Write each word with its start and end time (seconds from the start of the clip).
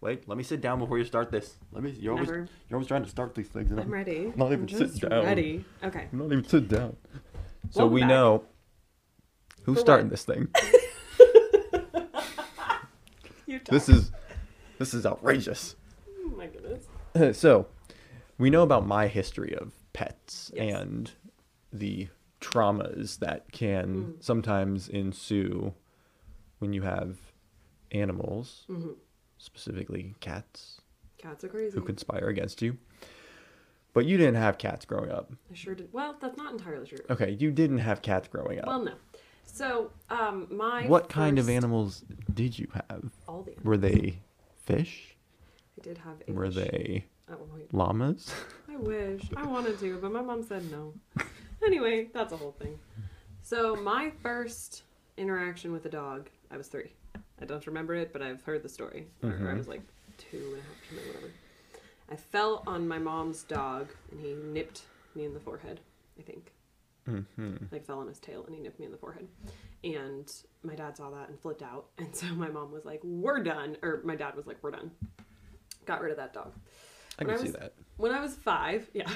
Wait, 0.00 0.28
let 0.28 0.38
me 0.38 0.44
sit 0.44 0.60
down 0.60 0.78
before 0.78 0.96
you 0.98 1.04
start 1.04 1.30
this. 1.32 1.56
Let 1.72 1.82
me. 1.82 1.90
You're 1.90 2.14
always 2.14 2.28
you're 2.28 2.46
always 2.74 2.86
trying 2.86 3.02
to 3.04 3.08
start 3.10 3.34
these 3.34 3.48
things. 3.48 3.70
And 3.72 3.80
I'm 3.80 3.90
ready. 3.92 4.32
not 4.36 4.52
even 4.52 4.62
I'm 4.62 4.68
sitting 4.68 5.08
down. 5.08 5.24
ready. 5.24 5.64
Okay. 5.82 6.06
I'm 6.12 6.18
not 6.18 6.26
even 6.26 6.44
sit 6.44 6.68
down. 6.68 6.96
So 7.70 7.80
Welcome 7.80 7.94
we 7.94 8.00
back. 8.02 8.08
know 8.08 8.44
who's 9.64 9.78
For 9.78 9.80
starting 9.80 10.06
what? 10.06 10.10
this 10.12 10.24
thing. 10.24 10.48
This 13.70 13.88
is 13.88 14.12
this 14.78 14.94
is 14.94 15.04
outrageous. 15.06 15.74
Oh 16.24 16.28
my 16.36 16.46
goodness. 16.46 17.36
so 17.38 17.66
we 18.38 18.50
know 18.50 18.62
about 18.62 18.86
my 18.86 19.08
history 19.08 19.54
of 19.54 19.72
pets 19.92 20.50
Yes. 20.54 20.74
and 20.76 21.10
the 21.72 22.08
traumas 22.40 23.18
that 23.18 23.50
can 23.52 23.88
Mm. 23.96 24.22
sometimes 24.22 24.88
ensue 24.88 25.74
when 26.58 26.72
you 26.72 26.82
have 26.82 27.16
animals, 27.90 28.64
hmm 28.68 28.90
specifically 29.38 30.14
cats, 30.20 30.80
Cats 31.18 31.42
are 31.44 31.48
crazy. 31.48 31.74
who 31.74 31.80
conspire 31.82 32.28
against 32.28 32.60
you. 32.62 32.76
But 33.94 34.04
you 34.06 34.16
didn't 34.18 34.36
have 34.36 34.58
cats 34.58 34.84
growing 34.84 35.10
up. 35.10 35.32
I 35.50 35.54
sure 35.54 35.74
did. 35.74 35.92
Well, 35.92 36.16
that's 36.20 36.36
not 36.36 36.52
entirely 36.52 36.86
true. 36.86 36.98
Okay, 37.10 37.30
you 37.40 37.50
didn't 37.50 37.78
have 37.78 38.02
cats 38.02 38.28
growing 38.28 38.58
up. 38.60 38.66
Well, 38.66 38.84
no. 38.84 38.92
So, 39.44 39.90
um, 40.10 40.46
my 40.50 40.86
what 40.86 41.08
kind 41.08 41.38
of 41.38 41.48
animals 41.48 42.04
did 42.32 42.56
you 42.58 42.68
have? 42.74 43.02
All 43.26 43.42
the 43.42 43.52
animals. 43.52 43.64
Were 43.64 43.76
they 43.76 44.20
fish? 44.64 45.16
I 45.80 45.82
did 45.82 45.98
have. 45.98 46.16
A 46.28 46.32
Were 46.32 46.50
they 46.50 47.06
At 47.28 47.40
one 47.40 47.48
point. 47.48 47.74
llamas? 47.74 48.32
I 48.70 48.76
wish 48.76 49.22
I 49.36 49.46
wanted 49.46 49.80
to, 49.80 49.98
but 49.98 50.12
my 50.12 50.20
mom 50.20 50.44
said 50.44 50.70
no. 50.70 50.92
anyway, 51.64 52.08
that's 52.12 52.32
a 52.32 52.36
whole 52.36 52.52
thing. 52.52 52.78
So 53.42 53.74
my 53.74 54.12
first 54.22 54.82
interaction 55.16 55.72
with 55.72 55.86
a 55.86 55.88
dog, 55.88 56.28
I 56.52 56.56
was 56.58 56.68
three. 56.68 56.92
I 57.40 57.44
don't 57.44 57.66
remember 57.66 57.94
it, 57.94 58.12
but 58.12 58.22
I've 58.22 58.42
heard 58.42 58.62
the 58.62 58.68
story. 58.68 59.06
Or 59.22 59.48
I 59.50 59.54
was 59.54 59.68
like 59.68 59.82
two 60.16 60.36
and 60.38 60.54
a 60.54 60.56
half, 60.56 60.76
two, 60.90 60.96
whatever. 61.08 61.32
I 62.10 62.16
fell 62.16 62.62
on 62.66 62.88
my 62.88 62.98
mom's 62.98 63.42
dog, 63.44 63.88
and 64.10 64.20
he 64.20 64.32
nipped 64.34 64.82
me 65.14 65.24
in 65.24 65.34
the 65.34 65.40
forehead. 65.40 65.80
I 66.18 66.22
think 66.22 66.52
hmm 67.06 67.56
like 67.72 67.86
fell 67.86 68.00
on 68.00 68.08
his 68.08 68.18
tail, 68.18 68.44
and 68.46 68.54
he 68.54 68.60
nipped 68.60 68.78
me 68.78 68.86
in 68.86 68.92
the 68.92 68.98
forehead. 68.98 69.26
And 69.84 70.30
my 70.62 70.74
dad 70.74 70.96
saw 70.96 71.10
that 71.10 71.28
and 71.28 71.38
flipped 71.40 71.62
out, 71.62 71.86
and 71.98 72.14
so 72.16 72.26
my 72.34 72.48
mom 72.48 72.72
was 72.72 72.84
like, 72.84 73.00
"We're 73.04 73.42
done," 73.42 73.76
or 73.82 74.00
my 74.04 74.16
dad 74.16 74.34
was 74.34 74.46
like, 74.46 74.56
"We're 74.62 74.72
done." 74.72 74.90
Got 75.86 76.00
rid 76.02 76.10
of 76.10 76.16
that 76.18 76.34
dog. 76.34 76.52
I 77.20 77.24
When 77.24 77.26
can 77.26 77.34
I 77.34 77.36
see 77.46 77.52
was- 77.52 77.60
that. 77.60 77.72
When 77.98 78.12
I 78.12 78.20
was 78.20 78.36
five, 78.36 78.88
yeah. 78.94 79.10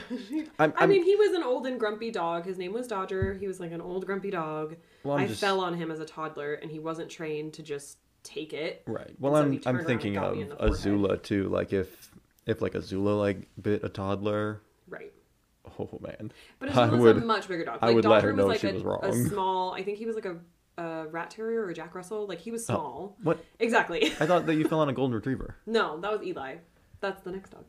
I'm, 0.58 0.72
I 0.76 0.82
I'm, 0.82 0.88
mean, 0.88 1.04
he 1.04 1.14
was 1.14 1.34
an 1.34 1.44
old 1.44 1.66
and 1.68 1.78
grumpy 1.78 2.10
dog. 2.10 2.46
His 2.46 2.58
name 2.58 2.72
was 2.72 2.88
Dodger. 2.88 3.34
He 3.34 3.46
was 3.46 3.60
like 3.60 3.70
an 3.70 3.80
old 3.80 4.06
grumpy 4.06 4.30
dog. 4.32 4.74
well, 5.04 5.16
I 5.16 5.28
just, 5.28 5.40
fell 5.40 5.60
on 5.60 5.74
him 5.74 5.88
as 5.92 6.00
a 6.00 6.04
toddler, 6.04 6.54
and 6.54 6.68
he 6.68 6.80
wasn't 6.80 7.08
trained 7.08 7.52
to 7.54 7.62
just 7.62 7.98
take 8.22 8.52
it. 8.52 8.82
Right. 8.86 9.14
Well, 9.18 9.36
I'm 9.36 9.60
I'm 9.66 9.84
thinking 9.84 10.16
of 10.16 10.34
me 10.36 10.42
in 10.42 10.48
the 10.48 10.54
a 10.56 10.58
forehead. 10.68 10.76
Zula 10.76 11.16
too. 11.18 11.48
Like 11.48 11.72
if 11.72 12.10
if 12.46 12.60
like 12.60 12.74
a 12.74 12.82
Zula 12.82 13.10
like 13.10 13.48
bit 13.60 13.84
a 13.84 13.88
toddler. 13.88 14.60
Right. 14.88 15.12
Oh 15.78 15.98
man. 16.00 16.32
But 16.58 16.70
his 16.70 16.78
I 16.78 16.88
would- 16.88 17.16
a 17.18 17.20
much 17.20 17.48
bigger 17.48 17.64
dog. 17.64 17.78
I 17.82 17.86
Like, 17.86 17.94
would 17.96 18.04
let 18.04 18.22
her 18.24 18.32
know 18.32 18.46
was 18.46 18.54
like 18.54 18.60
she 18.60 18.68
a, 18.68 18.72
was 18.74 18.82
a 18.82 18.86
wrong. 18.86 19.24
small. 19.28 19.72
I 19.74 19.82
think 19.82 19.98
he 19.98 20.06
was 20.06 20.16
like 20.16 20.24
a, 20.26 20.36
a 20.82 21.06
rat 21.08 21.30
terrier 21.30 21.62
or 21.62 21.70
a 21.70 21.74
Jack 21.74 21.94
Russell. 21.94 22.26
Like 22.26 22.40
he 22.40 22.50
was 22.50 22.62
Oh. 22.68 22.74
small. 22.74 23.16
What? 23.22 23.44
Exactly. 23.60 24.06
I 24.20 24.26
thought 24.26 24.46
that 24.46 24.54
you 24.54 24.66
fell 24.66 24.80
on 24.80 24.88
a 24.88 24.92
golden 24.92 25.14
retriever. 25.14 25.56
no, 25.66 26.00
that 26.00 26.10
was 26.12 26.22
Eli. 26.22 26.56
That's 27.00 27.22
the 27.22 27.30
next 27.32 27.50
dog. 27.50 27.64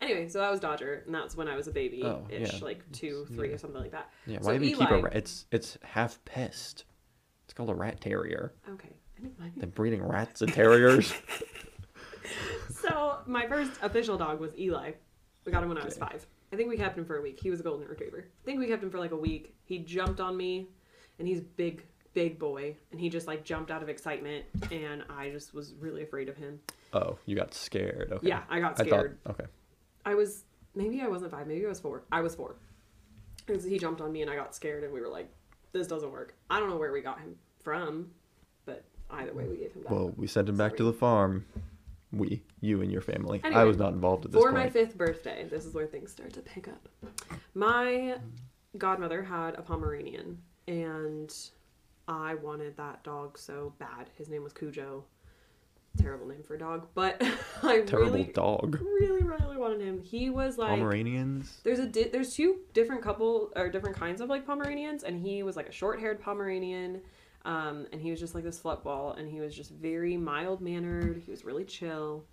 Anyway, 0.00 0.28
so 0.28 0.40
that 0.40 0.50
was 0.50 0.60
Dodger, 0.60 1.02
and 1.06 1.14
that's 1.14 1.36
when 1.36 1.48
I 1.48 1.56
was 1.56 1.68
a 1.68 1.72
baby, 1.72 2.04
Oh, 2.04 2.26
ish, 2.28 2.52
yeah. 2.52 2.58
like 2.64 2.82
two, 2.92 3.26
three, 3.34 3.48
yeah. 3.48 3.54
or 3.54 3.58
something 3.58 3.80
like 3.80 3.92
that. 3.92 4.10
Yeah. 4.26 4.40
So 4.42 4.48
Why 4.48 4.56
even 4.56 4.68
keep 4.76 4.90
a 4.90 5.00
rat? 5.00 5.14
It's 5.16 5.46
it's 5.50 5.78
half 5.82 6.22
pest. 6.26 6.84
It's 7.46 7.54
called 7.54 7.70
a 7.70 7.74
rat 7.74 8.00
terrier. 8.02 8.52
Okay. 8.74 8.90
They're 9.56 9.66
breeding 9.68 10.02
rats 10.02 10.42
and 10.42 10.52
terriers. 10.52 11.12
So 12.68 13.18
my 13.26 13.46
first 13.46 13.72
official 13.82 14.16
dog 14.18 14.40
was 14.40 14.56
Eli. 14.58 14.92
We 15.44 15.52
got 15.52 15.62
him 15.62 15.68
when 15.68 15.78
I 15.78 15.84
was 15.84 15.96
five. 15.96 16.26
I 16.52 16.56
think 16.56 16.68
we 16.68 16.76
kept 16.76 16.96
him 16.98 17.04
for 17.04 17.16
a 17.18 17.22
week. 17.22 17.38
He 17.40 17.50
was 17.50 17.60
a 17.60 17.62
golden 17.62 17.86
retriever. 17.88 18.26
I 18.42 18.44
think 18.44 18.58
we 18.60 18.66
kept 18.66 18.82
him 18.82 18.90
for 18.90 18.98
like 18.98 19.10
a 19.12 19.16
week. 19.16 19.54
He 19.64 19.78
jumped 19.78 20.20
on 20.20 20.36
me, 20.36 20.68
and 21.18 21.26
he's 21.26 21.40
big, 21.40 21.84
big 22.14 22.38
boy, 22.38 22.76
and 22.92 23.00
he 23.00 23.08
just 23.08 23.26
like 23.26 23.44
jumped 23.44 23.70
out 23.70 23.82
of 23.82 23.88
excitement, 23.88 24.44
and 24.70 25.02
I 25.08 25.30
just 25.30 25.54
was 25.54 25.74
really 25.80 26.02
afraid 26.02 26.28
of 26.28 26.36
him. 26.36 26.60
oh, 26.92 27.18
you 27.26 27.34
got 27.36 27.54
scared. 27.54 28.10
Okay. 28.12 28.28
Yeah, 28.28 28.42
I 28.50 28.60
got 28.60 28.72
I 28.72 28.74
thought. 28.84 28.86
scared. 28.86 29.18
Okay. 29.28 29.44
I 30.04 30.14
was 30.14 30.44
maybe 30.74 31.00
I 31.00 31.08
wasn't 31.08 31.30
five, 31.32 31.46
maybe 31.46 31.64
I 31.64 31.68
was 31.68 31.80
four. 31.80 32.04
I 32.12 32.20
was 32.20 32.34
four. 32.34 32.56
'Cause 33.46 33.64
he 33.64 33.78
jumped 33.78 34.00
on 34.00 34.12
me, 34.12 34.22
and 34.22 34.30
I 34.30 34.36
got 34.36 34.54
scared, 34.54 34.84
and 34.84 34.92
we 34.92 35.00
were 35.00 35.08
like, 35.08 35.28
"This 35.72 35.86
doesn't 35.86 36.10
work." 36.12 36.34
I 36.50 36.58
don't 36.60 36.68
know 36.68 36.76
where 36.76 36.92
we 36.92 37.00
got 37.00 37.20
him 37.20 37.36
from, 37.62 38.10
either 39.10 39.32
way, 39.34 39.46
we 39.46 39.56
gave 39.56 39.72
him 39.72 39.82
back. 39.82 39.90
Well, 39.92 40.12
we 40.16 40.26
sent 40.26 40.48
him 40.48 40.56
back 40.56 40.76
to 40.76 40.84
the 40.84 40.92
farm. 40.92 41.46
We, 42.12 42.42
you 42.60 42.82
and 42.82 42.90
your 42.92 43.00
family. 43.02 43.40
I 43.44 43.64
was 43.64 43.76
not 43.76 43.92
involved 43.92 44.24
at 44.24 44.32
this 44.32 44.40
For 44.40 44.52
point. 44.52 44.64
my 44.64 44.70
fifth 44.70 44.96
birthday, 44.96 45.44
this 45.50 45.66
is 45.66 45.74
where 45.74 45.86
things 45.86 46.12
start 46.12 46.32
to 46.34 46.40
pick 46.40 46.68
up. 46.68 46.88
My 47.54 48.16
godmother 48.78 49.22
had 49.22 49.54
a 49.56 49.62
Pomeranian, 49.62 50.38
and 50.68 51.34
I 52.08 52.34
wanted 52.36 52.76
that 52.76 53.02
dog 53.02 53.38
so 53.38 53.74
bad. 53.78 54.08
His 54.16 54.28
name 54.28 54.42
was 54.44 54.52
Cujo. 54.52 55.04
Terrible 55.98 56.26
name 56.28 56.42
for 56.46 56.54
a 56.54 56.58
dog, 56.58 56.86
but 56.94 57.20
I 57.62 57.80
Terrible 57.80 58.12
really, 58.12 58.24
dog. 58.24 58.78
really, 58.82 59.22
really 59.22 59.56
wanted 59.56 59.80
him. 59.80 60.00
He 60.02 60.28
was 60.28 60.58
like 60.58 60.68
Pomeranians. 60.68 61.60
there's 61.64 61.78
a 61.78 61.86
di- 61.86 62.08
there's 62.08 62.34
two 62.34 62.58
different 62.74 63.00
couple 63.02 63.50
or 63.56 63.70
different 63.70 63.96
kinds 63.96 64.20
of 64.20 64.28
like 64.28 64.46
Pomeranians, 64.46 65.04
and 65.04 65.18
he 65.18 65.42
was 65.42 65.56
like 65.56 65.68
a 65.68 65.72
short 65.72 65.98
haired 65.98 66.20
Pomeranian, 66.20 67.00
um, 67.46 67.86
and 67.92 68.00
he 68.00 68.10
was 68.10 68.20
just 68.20 68.34
like 68.34 68.44
this 68.44 68.58
fluff 68.58 68.82
ball, 68.82 69.12
and 69.12 69.30
he 69.30 69.40
was 69.40 69.54
just 69.54 69.70
very 69.70 70.16
mild 70.16 70.60
mannered. 70.60 71.22
He 71.24 71.30
was 71.30 71.44
really 71.44 71.64
chill. 71.64 72.24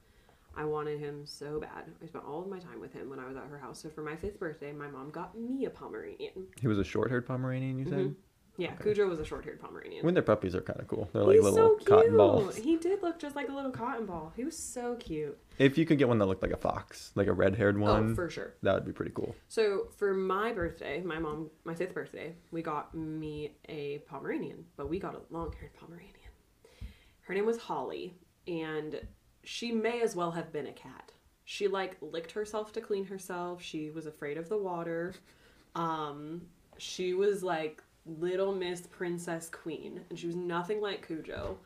I 0.55 0.65
wanted 0.65 0.99
him 0.99 1.25
so 1.25 1.59
bad. 1.59 1.85
I 2.01 2.05
spent 2.05 2.25
all 2.25 2.41
of 2.41 2.47
my 2.47 2.59
time 2.59 2.79
with 2.79 2.93
him 2.93 3.09
when 3.09 3.19
I 3.19 3.27
was 3.27 3.37
at 3.37 3.45
her 3.45 3.57
house. 3.57 3.81
So 3.81 3.89
for 3.89 4.01
my 4.03 4.15
fifth 4.15 4.39
birthday, 4.39 4.71
my 4.71 4.87
mom 4.87 5.09
got 5.09 5.37
me 5.37 5.65
a 5.65 5.69
Pomeranian. 5.69 6.47
He 6.59 6.67
was 6.67 6.77
a 6.77 6.83
short-haired 6.83 7.25
Pomeranian. 7.25 7.79
You 7.79 7.85
said. 7.85 7.93
Mhm. 7.93 8.15
Yeah, 8.57 8.73
Okay. 8.73 8.83
Cujo 8.83 9.07
was 9.07 9.19
a 9.19 9.25
short 9.25 9.45
haired 9.45 9.59
Pomeranian. 9.59 10.05
When 10.05 10.13
their 10.13 10.21
puppies 10.21 10.53
are 10.53 10.61
kind 10.61 10.79
of 10.79 10.87
cool. 10.87 11.09
They're 11.11 11.23
like 11.23 11.35
He's 11.37 11.43
little 11.43 11.79
so 11.79 11.85
cotton 11.85 12.15
balls. 12.15 12.55
He 12.55 12.77
did 12.77 13.01
look 13.01 13.17
just 13.17 13.35
like 13.35 13.49
a 13.49 13.51
little 13.51 13.71
cotton 13.71 14.05
ball. 14.05 14.31
He 14.35 14.43
was 14.43 14.55
so 14.55 14.95
cute. 14.95 15.39
If 15.59 15.77
you 15.77 15.85
could 15.85 15.97
get 15.99 16.07
one 16.07 16.17
that 16.19 16.25
looked 16.25 16.41
like 16.41 16.51
a 16.51 16.57
fox, 16.57 17.11
like 17.15 17.27
a 17.27 17.33
red-haired 17.33 17.77
one, 17.79 18.11
Oh, 18.11 18.15
for 18.15 18.29
sure. 18.29 18.53
that 18.63 18.73
would 18.73 18.85
be 18.85 18.91
pretty 18.91 19.11
cool. 19.13 19.35
So 19.47 19.87
for 19.97 20.13
my 20.13 20.51
birthday, 20.51 21.01
my 21.01 21.19
mom, 21.19 21.49
my 21.63 21.75
fifth 21.75 21.93
birthday, 21.93 22.35
we 22.51 22.61
got 22.61 22.93
me 22.95 23.51
a 23.69 23.99
Pomeranian, 24.07 24.65
but 24.77 24.89
we 24.89 24.97
got 24.99 25.13
a 25.15 25.21
long-haired 25.33 25.73
Pomeranian. 25.75 26.09
Her 27.21 27.33
name 27.33 27.45
was 27.45 27.57
Holly, 27.57 28.15
and 28.47 28.99
she 29.43 29.71
may 29.71 30.01
as 30.01 30.15
well 30.15 30.31
have 30.31 30.51
been 30.51 30.67
a 30.67 30.73
cat. 30.73 31.11
She 31.45 31.67
like 31.67 31.97
licked 32.01 32.31
herself 32.31 32.73
to 32.73 32.81
clean 32.81 33.05
herself. 33.05 33.61
She 33.61 33.89
was 33.91 34.05
afraid 34.05 34.37
of 34.37 34.49
the 34.49 34.57
water. 34.57 35.13
Um, 35.75 36.41
she 36.77 37.13
was 37.13 37.43
like 37.43 37.81
little 38.05 38.53
Miss 38.53 38.81
Princess 38.87 39.49
Queen, 39.49 40.01
and 40.09 40.17
she 40.17 40.27
was 40.27 40.35
nothing 40.35 40.81
like 40.81 41.05
Cujo. 41.05 41.57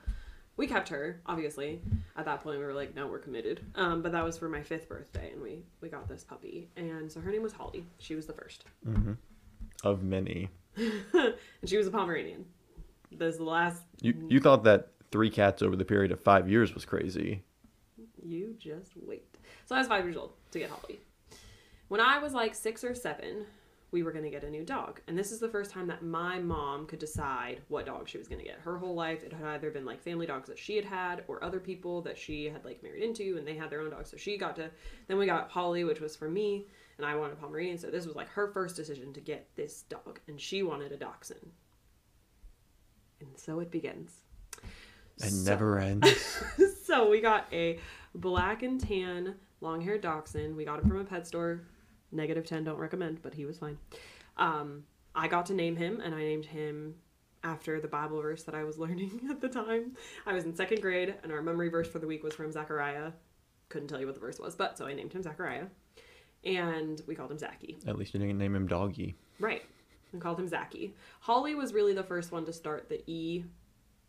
We 0.57 0.65
kept 0.65 0.89
her, 0.89 1.21
obviously. 1.27 1.79
At 2.17 2.25
that 2.25 2.41
point, 2.41 2.57
we 2.59 2.65
were 2.65 2.73
like, 2.73 2.95
no, 2.95 3.07
we're 3.07 3.19
committed. 3.19 3.61
Um, 3.75 4.01
but 4.01 4.11
that 4.11 4.23
was 4.23 4.37
for 4.37 4.49
my 4.49 4.63
fifth 4.63 4.89
birthday, 4.89 5.31
and 5.31 5.41
we 5.41 5.63
we 5.81 5.89
got 5.89 6.07
this 6.07 6.23
puppy, 6.23 6.69
and 6.75 7.11
so 7.11 7.21
her 7.21 7.31
name 7.31 7.43
was 7.43 7.53
Holly. 7.53 7.85
She 7.99 8.15
was 8.15 8.25
the 8.25 8.33
first, 8.33 8.65
hmm 8.83 9.13
Of 9.83 10.03
many. 10.03 10.49
and 10.75 11.35
she 11.65 11.77
was 11.77 11.87
a 11.87 11.91
Pomeranian. 11.91 12.45
This 13.11 13.33
is 13.33 13.37
the 13.37 13.45
last. 13.45 13.83
You 14.01 14.15
you 14.29 14.39
thought 14.39 14.63
that 14.63 14.89
three 15.11 15.29
cats 15.29 15.61
over 15.61 15.75
the 15.75 15.85
period 15.85 16.11
of 16.11 16.19
five 16.19 16.49
years 16.49 16.73
was 16.73 16.85
crazy. 16.85 17.43
You 18.23 18.55
just 18.57 18.91
wait. 19.05 19.23
So 19.65 19.75
I 19.75 19.79
was 19.79 19.87
five 19.87 20.03
years 20.03 20.17
old 20.17 20.33
to 20.51 20.59
get 20.59 20.69
Holly. 20.69 20.99
When 21.87 22.01
I 22.01 22.17
was 22.17 22.33
like 22.33 22.53
six 22.53 22.83
or 22.83 22.93
seven, 22.93 23.45
we 23.97 24.03
were 24.03 24.11
going 24.11 24.23
to 24.23 24.29
get 24.29 24.43
a 24.43 24.49
new 24.49 24.63
dog. 24.63 25.01
And 25.07 25.17
this 25.17 25.31
is 25.31 25.39
the 25.39 25.49
first 25.49 25.71
time 25.71 25.87
that 25.87 26.03
my 26.03 26.37
mom 26.37 26.85
could 26.85 26.99
decide 26.99 27.61
what 27.67 27.87
dog 27.87 28.07
she 28.07 28.19
was 28.19 28.27
going 28.27 28.37
to 28.37 28.45
get. 28.45 28.59
Her 28.59 28.77
whole 28.77 28.93
life, 28.93 29.23
it 29.23 29.33
had 29.33 29.43
either 29.43 29.71
been 29.71 29.85
like 29.85 30.03
family 30.03 30.27
dogs 30.27 30.47
that 30.49 30.59
she 30.59 30.75
had 30.75 30.85
had 30.85 31.23
or 31.27 31.43
other 31.43 31.59
people 31.59 32.03
that 32.03 32.15
she 32.15 32.45
had 32.45 32.63
like 32.63 32.83
married 32.83 33.01
into 33.01 33.37
and 33.39 33.47
they 33.47 33.55
had 33.55 33.71
their 33.71 33.81
own 33.81 33.89
dogs. 33.89 34.11
So 34.11 34.17
she 34.17 34.37
got 34.37 34.55
to, 34.57 34.69
then 35.07 35.17
we 35.17 35.25
got 35.25 35.49
Holly, 35.49 35.83
which 35.83 35.99
was 35.99 36.15
for 36.15 36.29
me, 36.29 36.67
and 36.97 37.07
I 37.07 37.15
wanted 37.15 37.33
a 37.33 37.35
Pomeranian. 37.37 37.79
So 37.79 37.87
this 37.89 38.05
was 38.05 38.15
like 38.15 38.29
her 38.29 38.51
first 38.53 38.75
decision 38.75 39.13
to 39.13 39.19
get 39.19 39.47
this 39.55 39.81
dog. 39.89 40.19
And 40.27 40.39
she 40.39 40.61
wanted 40.61 40.91
a 40.91 40.97
Dachshund. 40.97 41.49
And 43.19 43.29
so 43.35 43.61
it 43.61 43.71
begins. 43.71 44.11
And 45.23 45.31
So- 45.31 45.49
never 45.49 45.79
ends. 45.79 46.39
so 46.83 47.09
we 47.09 47.19
got 47.19 47.47
a 47.51 47.79
black 48.13 48.61
and 48.61 48.79
tan 48.79 49.37
long 49.59 49.81
haired 49.81 50.01
dachshund. 50.01 50.55
We 50.55 50.65
got 50.65 50.83
him 50.83 50.87
from 50.87 50.99
a 50.99 51.03
pet 51.03 51.25
store. 51.25 51.63
Negative 52.11 52.45
10, 52.45 52.63
don't 52.63 52.77
recommend, 52.77 53.21
but 53.21 53.33
he 53.33 53.45
was 53.45 53.57
fine. 53.57 53.77
Um, 54.37 54.83
I 55.13 55.27
got 55.27 55.45
to 55.47 55.53
name 55.53 55.75
him, 55.75 55.99
and 55.99 56.13
I 56.13 56.19
named 56.19 56.45
him 56.45 56.95
after 57.43 57.79
the 57.79 57.87
Bible 57.87 58.21
verse 58.21 58.43
that 58.43 58.55
I 58.55 58.63
was 58.63 58.77
learning 58.79 59.27
at 59.29 59.41
the 59.41 59.49
time. 59.49 59.95
I 60.25 60.33
was 60.33 60.45
in 60.45 60.55
second 60.55 60.81
grade, 60.81 61.15
and 61.23 61.31
our 61.31 61.41
memory 61.41 61.69
verse 61.69 61.87
for 61.87 61.99
the 61.99 62.07
week 62.07 62.23
was 62.23 62.33
from 62.33 62.51
Zechariah. 62.51 63.11
Couldn't 63.69 63.89
tell 63.89 63.99
you 63.99 64.05
what 64.05 64.15
the 64.15 64.21
verse 64.21 64.39
was, 64.39 64.55
but 64.55 64.77
so 64.77 64.85
I 64.85 64.93
named 64.93 65.13
him 65.13 65.21
Zechariah. 65.21 65.65
And 66.45 67.01
we 67.07 67.15
called 67.15 67.31
him 67.31 67.37
Zachy. 67.37 67.77
At 67.85 67.97
least 67.97 68.13
you 68.13 68.19
didn't 68.19 68.37
name 68.37 68.55
him 68.55 68.67
Doggy. 68.67 69.15
Right. 69.39 69.63
And 70.13 70.21
called 70.21 70.39
him 70.39 70.47
Zachy. 70.47 70.93
Holly 71.19 71.55
was 71.55 71.73
really 71.73 71.93
the 71.93 72.03
first 72.03 72.31
one 72.31 72.45
to 72.45 72.53
start 72.53 72.87
the 72.87 73.03
E 73.11 73.43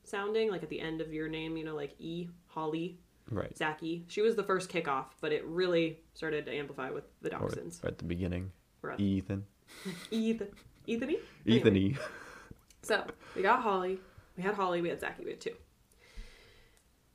sounding, 0.05 0.51
like 0.51 0.63
at 0.63 0.69
the 0.69 0.81
end 0.81 1.01
of 1.01 1.13
your 1.13 1.29
name, 1.29 1.57
you 1.57 1.65
know, 1.65 1.75
like 1.75 1.95
E, 1.99 2.29
Holly. 2.47 2.99
Right. 3.31 3.57
Zachy. 3.57 4.05
She 4.09 4.23
was 4.23 4.37
the 4.37 4.43
first 4.43 4.71
kickoff, 4.71 5.07
but 5.21 5.33
it 5.33 5.45
really 5.47 6.01
started 6.15 6.47
to 6.47 6.53
amplify 6.55 6.91
with 6.91 7.05
the 7.21 7.31
Dachshunds. 7.31 7.85
at 7.85 7.99
the 7.99 8.05
beginning. 8.05 8.53
At 8.91 9.01
Ethan. 9.01 9.45
Ethan. 10.11 10.49
Ethany? 10.87 11.19
Ethan 11.45 11.77
Anyway. 11.77 11.91
E. 11.93 11.97
So 12.83 13.05
we 13.37 13.43
got 13.43 13.61
Holly. 13.61 13.99
We 14.37 14.43
had 14.43 14.55
Holly. 14.55 14.81
We 14.81 14.89
had 14.89 15.01
Zachy. 15.01 15.25
We 15.25 15.31
had 15.33 15.41
two. 15.41 15.55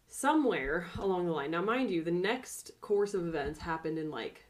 Somewhere 0.07 0.86
along 1.00 1.25
the 1.25 1.31
line. 1.31 1.50
Now, 1.50 1.62
mind 1.63 1.89
you, 1.89 2.04
the 2.04 2.12
next 2.12 2.71
course 2.81 3.15
of 3.15 3.25
events 3.27 3.60
happened 3.60 3.98
in 3.98 4.12
like 4.12 4.45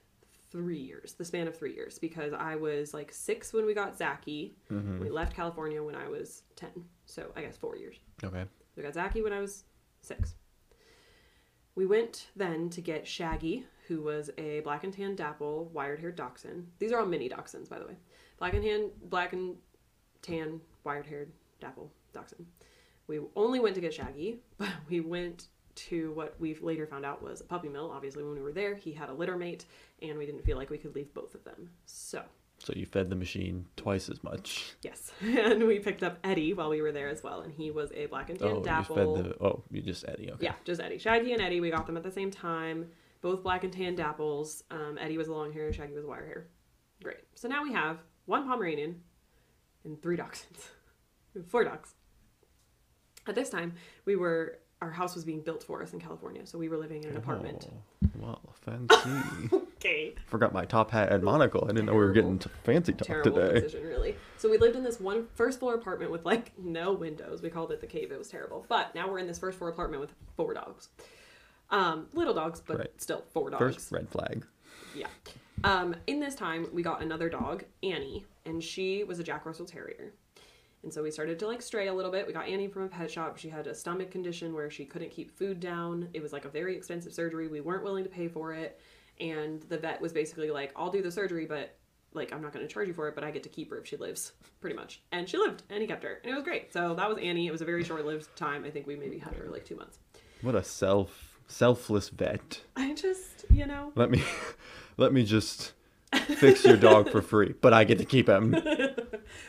three 0.52 0.80
years, 0.80 1.14
the 1.14 1.24
span 1.24 1.48
of 1.48 1.58
three 1.58 1.74
years, 1.74 1.98
because 1.98 2.34
I 2.34 2.56
was 2.56 2.94
like 2.94 3.14
six 3.14 3.54
when 3.54 3.66
we 3.66 3.74
got 3.74 3.98
Zachy. 3.98 4.58
Mm-hmm. 4.72 5.00
We 5.00 5.10
left 5.10 5.36
California 5.36 5.82
when 5.82 5.96
I 5.96 6.10
was 6.10 6.44
10. 6.58 6.70
So 7.06 7.32
I 7.36 7.42
guess 7.42 7.56
four 7.56 7.78
years. 7.78 7.96
Okay. 8.24 8.44
We 8.76 8.84
got 8.84 8.94
Zachy 8.94 9.22
when 9.22 9.32
I 9.32 9.40
was 9.40 9.64
six. 10.02 10.36
We 11.76 11.86
went 11.86 12.28
then 12.36 12.70
to 12.72 12.82
get 12.82 13.08
Shaggy, 13.08 13.66
who 13.88 14.02
was 14.02 14.30
a 14.38 14.60
black 14.62 14.84
and 14.84 14.94
tan 14.94 15.16
dapple, 15.16 15.70
wired 15.74 16.00
haired 16.00 16.16
dachshund. 16.16 16.68
These 16.80 16.92
are 16.92 17.00
all 17.00 17.06
mini 17.06 17.30
dachshunds, 17.30 17.70
by 17.70 17.80
the 17.80 17.86
way. 17.86 17.98
Black 18.38 18.54
and 18.54 18.64
tan, 18.64 18.92
black 19.10 19.34
and 19.34 19.56
tan, 20.22 20.62
wired 20.84 21.08
haired 21.08 21.32
dapple 21.60 21.92
dachshund. 22.14 22.46
We 23.08 23.20
only 23.36 23.60
went 23.60 23.76
to 23.76 23.82
get 23.82 23.94
Shaggy, 23.94 24.40
but 24.58 24.70
we 24.90 25.00
went 25.00 25.48
to 25.76 26.12
what 26.12 26.36
we 26.40 26.54
later 26.56 26.86
found 26.86 27.06
out 27.06 27.24
was 27.24 27.42
a 27.42 27.46
puppy 27.46 27.70
mill. 27.70 27.92
Obviously, 27.92 28.24
when 28.24 28.34
we 28.34 28.42
were 28.42 28.54
there, 28.54 28.76
he 28.76 28.94
had 28.94 29.10
a 29.10 29.14
litter 29.14 29.38
mate, 29.38 29.66
and 30.02 30.18
we 30.18 30.26
didn't 30.26 30.46
feel 30.46 30.58
like 30.58 30.70
we 30.70 30.78
could 30.78 30.96
leave 30.96 31.14
both 31.14 31.34
of 31.34 31.44
them. 31.44 31.72
So 31.86 32.24
So 32.64 32.72
you 32.76 32.86
fed 32.86 33.10
the 33.10 33.16
machine 33.18 33.66
twice 33.76 34.08
as 34.08 34.24
much. 34.24 34.76
yes, 34.84 35.12
and 35.22 35.68
we 35.68 35.80
picked 35.80 36.02
up 36.02 36.18
Eddie 36.24 36.54
while 36.54 36.70
we 36.70 36.82
were 36.82 36.94
there 36.94 37.10
as 37.10 37.22
well, 37.22 37.42
and 37.42 37.52
he 37.54 37.72
was 37.72 37.92
a 37.94 38.06
black 38.06 38.30
and 38.30 38.40
tan 38.40 38.48
Oh, 38.48 38.58
you 38.60 38.64
dapple. 38.64 38.96
fed 38.96 39.26
the. 39.26 39.44
Oh, 39.44 39.64
you 39.70 39.82
just 39.82 40.06
Eddie. 40.08 40.32
Okay. 40.32 40.46
Yeah, 40.46 40.54
just 40.64 40.80
Eddie. 40.80 40.98
Shaggy 40.98 41.34
and 41.34 41.42
Eddie, 41.42 41.60
we 41.60 41.70
got 41.72 41.86
them 41.88 41.98
at 41.98 42.04
the 42.04 42.12
same 42.12 42.32
time. 42.32 42.88
Both 43.22 43.44
black 43.44 43.64
and 43.66 43.74
tan 43.74 43.98
dapples. 43.98 44.64
Um, 44.72 44.98
Eddie 45.00 45.18
was 45.18 45.28
a 45.28 45.34
long 45.34 45.52
hair, 45.52 45.72
Shaggy 45.74 45.94
was 45.94 46.06
wire 46.06 46.26
hair. 46.26 46.48
Great. 47.04 47.18
So 47.36 47.48
now 47.50 47.64
we 47.64 47.74
have 47.74 47.98
one 48.26 48.46
Pomeranian 48.48 49.02
and 49.84 50.02
three 50.02 50.16
dachshunds. 50.16 50.70
Four 51.50 51.66
dogs. 51.66 51.96
At 53.28 53.36
this 53.36 53.50
time, 53.50 53.74
we 54.06 54.16
were 54.16 54.60
our 54.84 54.92
house 54.92 55.16
was 55.16 55.24
being 55.24 55.40
built 55.42 55.64
for 55.64 55.82
us 55.82 55.94
in 55.94 56.00
California, 56.00 56.46
so 56.46 56.58
we 56.58 56.68
were 56.68 56.78
living 56.78 57.04
in 57.04 57.12
an 57.12 57.18
apartment. 57.18 57.68
Oh, 57.72 58.10
well, 58.20 58.42
fancy. 58.62 59.60
Okay. 59.84 60.16
Forgot 60.28 60.54
my 60.54 60.64
top 60.64 60.92
hat 60.92 61.12
and 61.12 61.22
monocle. 61.22 61.66
I 61.66 61.74
didn't 61.74 61.88
know 61.88 61.92
we 61.92 61.98
were 62.00 62.14
getting 62.14 62.40
fancy 62.64 62.94
talk 62.94 63.06
Terrible 63.06 63.34
today. 63.34 63.60
decision, 63.60 63.86
really. 63.86 64.16
So 64.38 64.50
we 64.50 64.58
lived 64.58 64.78
in 64.78 64.84
this 64.84 64.98
one 64.98 65.28
first 65.36 65.60
floor 65.60 65.76
apartment 65.76 66.10
with 66.10 66.24
like 66.24 66.58
no 66.58 66.94
windows. 66.94 67.42
We 67.42 67.50
called 67.50 67.70
it 67.74 67.82
the 67.82 67.88
cave. 67.88 68.10
It 68.10 68.18
was 68.18 68.30
terrible. 68.30 68.66
But 68.70 68.96
now 68.96 69.10
we're 69.10 69.20
in 69.20 69.28
this 69.28 69.40
first 69.40 69.58
floor 69.58 69.70
apartment 69.70 70.00
with 70.00 70.14
four 70.38 70.54
dogs. 70.54 70.88
Um, 71.70 72.08
little 72.14 72.34
dogs, 72.34 72.62
but 72.66 72.78
Right. 72.78 73.02
still 73.02 73.26
four 73.34 73.50
dogs. 73.50 73.60
First 73.62 73.92
red 73.92 74.08
flag. 74.08 74.46
Yeah. 74.96 75.08
Um, 75.66 75.98
in 76.08 76.22
this 76.22 76.36
time, 76.36 76.68
we 76.72 76.82
got 76.82 77.02
another 77.02 77.28
dog, 77.28 77.66
Annie, 77.84 78.26
and 78.46 78.64
she 78.64 79.04
was 79.04 79.20
a 79.20 79.24
Jack 79.24 79.46
Russell 79.46 79.66
Terrier. 79.66 80.14
And 80.84 80.94
so 80.94 81.02
we 81.02 81.12
started 81.12 81.40
to 81.40 81.48
like 81.48 81.62
stray 81.62 81.88
a 81.88 81.94
little 81.94 82.12
bit. 82.12 82.28
We 82.28 82.34
got 82.34 82.48
Annie 82.48 82.68
from 82.68 82.84
a 82.84 82.88
pet 82.88 83.10
shop. 83.10 83.38
She 83.38 83.50
had 83.50 83.68
a 83.68 83.74
stomach 83.74 84.12
condition 84.12 84.54
where 84.54 84.70
she 84.70 84.86
couldn't 84.86 85.12
keep 85.12 85.32
food 85.32 85.60
down. 85.60 86.10
It 86.14 86.22
was 86.22 86.34
like 86.34 86.46
a 86.46 86.50
very 86.50 86.76
expensive 86.76 87.14
surgery. 87.14 87.48
We 87.48 87.62
weren't 87.62 87.84
willing 87.84 88.04
to 88.04 88.10
pay 88.10 88.28
for 88.28 88.54
it. 88.54 88.80
And 89.20 89.62
the 89.64 89.78
vet 89.78 90.02
was 90.02 90.12
basically 90.12 90.52
like, 90.52 90.74
I'll 90.76 90.92
do 90.92 91.02
the 91.02 91.12
surgery, 91.12 91.46
but 91.46 91.78
like 92.14 92.34
I'm 92.34 92.42
not 92.42 92.54
going 92.54 92.68
to 92.68 92.72
charge 92.72 92.88
you 92.88 92.94
for 92.94 93.08
it, 93.08 93.16
but 93.16 93.24
I 93.24 93.32
get 93.32 93.44
to 93.44 93.50
keep 93.50 93.70
her 93.72 93.78
if 93.78 93.88
she 93.88 93.98
lives, 93.98 94.34
pretty 94.62 94.76
much. 94.76 95.02
And 95.12 95.28
she 95.28 95.38
lived, 95.38 95.64
and 95.70 95.82
he 95.82 95.88
kept 95.88 96.04
her, 96.04 96.20
and 96.24 96.32
it 96.32 96.36
was 96.36 96.44
great. 96.44 96.74
So 96.74 96.94
that 96.96 97.10
was 97.10 97.18
Annie. 97.18 97.48
It 97.48 97.52
was 97.52 97.62
a 97.62 97.66
very 97.66 97.84
short-lived 97.84 98.36
time. 98.36 98.66
I 98.66 98.70
think 98.70 98.88
we 98.88 98.96
maybe 98.96 99.18
had 99.18 99.34
her 99.36 99.50
like 99.50 99.66
two 99.66 99.76
months. 99.76 100.00
What 100.42 100.56
a 100.56 100.64
self 100.64 101.40
selfless 101.48 102.10
vet. 102.10 102.62
I 102.76 102.94
just, 102.94 103.46
you 103.52 103.66
know, 103.66 103.92
Let 103.96 104.10
me 104.10 104.24
let 104.98 105.14
me 105.14 105.24
just 105.24 105.74
fix 106.16 106.64
your 106.66 106.78
dog 106.78 107.10
for 107.12 107.22
free, 107.22 107.54
but 107.62 107.74
I 107.74 107.84
get 107.84 107.98
to 108.00 108.06
keep 108.06 108.28
him. 108.30 108.56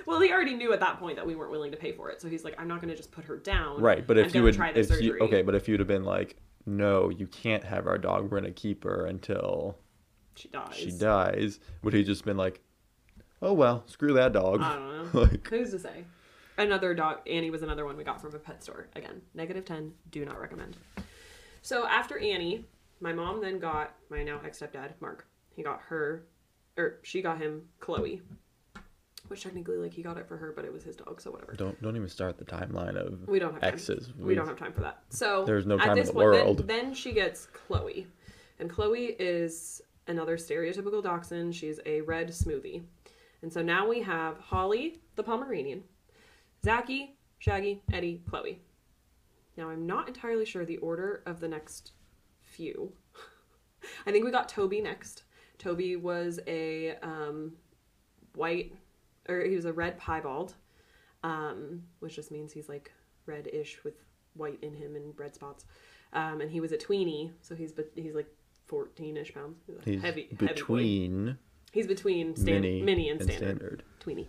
Well, 0.06 0.20
he 0.20 0.32
already 0.32 0.55
knew 0.55 0.72
at 0.72 0.81
that 0.81 0.99
point 0.99 1.16
that 1.16 1.26
we 1.26 1.34
weren't 1.34 1.50
willing 1.50 1.70
to 1.72 1.76
pay 1.76 1.93
for 1.93 2.11
it, 2.11 2.20
so 2.20 2.28
he's 2.28 2.44
like, 2.44 2.55
"I'm 2.58 2.69
not 2.69 2.81
going 2.81 2.90
to 2.90 2.96
just 2.96 3.11
put 3.11 3.25
her 3.25 3.37
down." 3.37 3.81
Right, 3.81 4.06
but 4.06 4.19
I'm 4.19 4.25
if 4.25 4.34
you 4.34 4.43
would 4.43 4.55
try 4.55 4.72
the 4.72 4.81
if 4.81 4.87
surgery. 4.87 5.05
you 5.05 5.19
okay, 5.20 5.43
but 5.43 5.55
if 5.55 5.69
you'd 5.69 5.81
have 5.81 5.88
been 5.88 6.05
like, 6.05 6.37
no, 6.66 7.11
you 7.11 7.26
can't 7.26 7.64
have 7.64 7.87
our 7.87 7.99
dog. 7.99 8.31
We're 8.31 8.40
gonna 8.40 8.52
keep 8.52 8.84
her 8.84 9.06
until 9.06 9.76
she 10.37 10.49
dies. 10.49 10.75
she 10.75 10.90
dies. 10.90 11.61
Would 11.82 11.93
he 11.94 12.02
just 12.05 12.25
been 12.25 12.37
like, 12.37 12.61
oh 13.43 13.52
well, 13.52 13.82
screw 13.87 14.14
that 14.14 14.32
dog? 14.32 14.61
I 14.62 14.75
don't 14.76 15.14
know. 15.14 15.20
like, 15.22 15.46
Who's 15.49 15.70
to 15.72 15.78
say? 15.78 16.05
Another 16.56 16.94
dog. 16.94 17.19
Annie 17.26 17.50
was 17.50 17.62
another 17.62 17.84
one 17.84 17.96
we 17.96 18.05
got 18.05 18.20
from 18.20 18.34
a 18.34 18.38
pet 18.38 18.62
store. 18.62 18.88
Again, 18.94 19.20
negative 19.34 19.64
ten. 19.64 19.93
Do 20.11 20.25
not 20.25 20.40
recommend. 20.40 20.76
So 21.62 21.87
after 21.87 22.19
Annie, 22.19 22.64
my 23.00 23.12
mom 23.12 23.40
then 23.40 23.58
got 23.58 23.94
my 24.08 24.22
now 24.22 24.40
ex 24.44 24.61
stepdad 24.61 24.93
Mark. 25.00 25.26
He 25.50 25.62
got 25.62 25.81
her, 25.88 26.25
or 26.76 26.99
she 27.03 27.23
got 27.23 27.38
him 27.38 27.62
Chloe, 27.81 28.21
which 29.29 29.43
technically 29.43 29.76
like 29.76 29.93
he 29.93 30.03
got 30.03 30.17
it 30.17 30.26
for 30.26 30.37
her, 30.37 30.53
but 30.55 30.65
it 30.65 30.73
was 30.73 30.82
his 30.82 30.97
dog, 30.97 31.21
so 31.21 31.31
whatever. 31.31 31.53
don't 31.55 31.81
don't 31.82 31.97
even 31.97 32.09
start 32.09 32.38
the 32.38 32.44
timeline 32.44 32.97
of 32.97 33.26
We 33.29 33.38
don't 33.38 33.53
have 33.53 33.62
time. 33.62 33.73
exes. 33.73 34.12
We 34.19 34.35
don't 34.35 34.47
have 34.47 34.59
time 34.59 34.73
for 34.73 34.81
that. 34.82 35.03
So 35.11 35.44
There's 35.44 35.67
no 35.67 35.76
at 35.76 35.82
time 35.82 35.91
in 35.93 35.97
this 35.99 36.09
the 36.09 36.15
point, 36.15 36.32
then- 36.32 36.44
world. 36.44 36.67
Then, 36.67 36.94
she 36.94 37.12
gets 37.12 37.47
Chloe, 37.47 38.06
and 38.59 38.69
Chloe 38.71 39.17
is 39.19 39.81
another 40.06 40.37
stereotypical 40.37 41.03
dachshund. 41.03 41.55
She's 41.55 41.81
a 41.87 42.00
red 42.03 42.29
smoothie, 42.29 42.82
and 43.43 43.53
so 43.53 43.62
now 43.62 43.88
we 43.88 44.00
have 44.03 44.38
Holly, 44.38 45.00
the 45.17 45.23
Pomeranian, 45.23 45.85
Zachy, 46.65 47.17
Shaggy, 47.38 47.82
Eddie, 47.93 48.23
Chloe. 48.29 48.61
Now 49.56 49.69
I'm 49.71 49.87
not 49.87 50.09
entirely 50.09 50.44
sure 50.44 50.65
the 50.65 50.79
order 50.79 51.23
of 51.26 51.38
the 51.41 51.47
next 51.49 51.93
few. 52.41 52.93
I 54.06 54.11
think 54.11 54.25
we 54.25 54.31
got 54.32 54.49
Toby 54.49 54.81
next. 54.81 55.25
Toby 55.58 55.96
was 55.96 56.40
a 56.46 56.96
um, 57.02 57.52
white, 58.34 58.74
or 59.28 59.44
he 59.44 59.54
was 59.56 59.64
a 59.64 59.72
red 59.72 59.98
piebald, 59.98 60.54
um, 61.22 61.82
which 62.00 62.16
just 62.16 62.30
means 62.30 62.52
he's 62.52 62.68
like 62.68 62.92
red-ish 63.26 63.82
with 63.84 63.94
white 64.34 64.58
in 64.62 64.74
him 64.74 64.96
and 64.96 65.18
red 65.18 65.34
spots. 65.34 65.64
Um, 66.12 66.40
and 66.40 66.50
he 66.50 66.60
was 66.60 66.72
a 66.72 66.76
tweenie, 66.76 67.30
so 67.40 67.54
he's 67.54 67.72
be- 67.72 67.84
he's 67.94 68.14
like 68.14 68.28
14ish 68.70 69.34
pounds. 69.34 69.58
He's 69.66 69.76
He's 69.84 70.02
heavy, 70.02 70.28
heavy 70.30 70.46
between 70.46 71.38
He's 71.72 71.86
between 71.88 72.36
stand- 72.36 72.62
mini, 72.62 72.82
mini, 72.82 73.08
and, 73.10 73.20
and 73.20 73.30
standard. 73.30 73.56
standard. 73.58 73.82
Tweenie. 74.00 74.28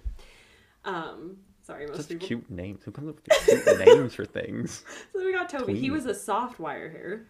Um, 0.83 1.37
sorry, 1.61 1.85
most 1.87 1.97
Such 1.97 2.07
people. 2.09 2.27
cute 2.27 2.49
names. 2.49 2.83
Who 2.83 2.91
comes 2.91 3.09
up 3.09 3.15
with 3.15 3.25
these 3.47 3.63
cute 3.63 3.79
names 3.85 4.15
for 4.15 4.25
things? 4.25 4.83
So 5.13 5.23
we 5.23 5.31
got 5.31 5.49
Toby. 5.49 5.75
He 5.79 5.91
was 5.91 6.05
a 6.05 6.13
soft 6.15 6.59
wire 6.59 6.89
hair, 6.89 7.25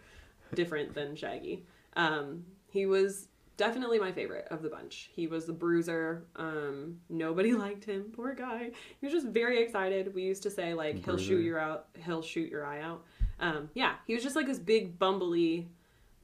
different 0.54 0.94
than 0.94 1.16
Shaggy. 1.16 1.66
Um, 1.96 2.44
he 2.68 2.86
was 2.86 3.28
definitely 3.56 3.98
my 3.98 4.12
favorite 4.12 4.46
of 4.50 4.62
the 4.62 4.68
bunch. 4.68 5.10
He 5.14 5.26
was 5.26 5.46
the 5.46 5.52
bruiser. 5.52 6.24
Um, 6.36 6.98
nobody 7.08 7.54
liked 7.64 7.84
him. 7.84 8.12
Poor 8.14 8.34
guy. 8.34 8.70
He 9.00 9.06
was 9.06 9.12
just 9.12 9.26
very 9.28 9.62
excited. 9.62 10.14
We 10.14 10.22
used 10.22 10.42
to 10.44 10.50
say 10.50 10.74
like 10.74 11.04
he'll 11.04 11.18
shoot 11.18 11.42
your 11.44 11.58
out. 11.58 11.86
He'll 12.04 12.22
shoot 12.22 12.50
your 12.50 12.64
eye 12.66 12.80
out. 12.80 13.04
Um, 13.40 13.68
yeah, 13.74 13.94
he 14.06 14.14
was 14.14 14.22
just 14.22 14.36
like 14.36 14.46
this 14.46 14.58
big 14.58 14.98
bumbly 14.98 15.66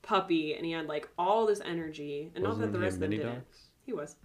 puppy, 0.03 0.55
and 0.55 0.65
he 0.65 0.73
had 0.73 0.87
like 0.87 1.09
all 1.19 1.47
this 1.47 1.61
energy. 1.65 2.31
And 2.35 2.45
not 2.45 2.59
that 2.59 2.71
Wasn't 2.71 2.73
the 2.73 2.79
he 2.79 2.85
rest 2.85 2.95
of 2.95 3.01
them 3.01 3.11
didn't. 3.11 3.45
He 3.85 3.93
was. 3.93 4.17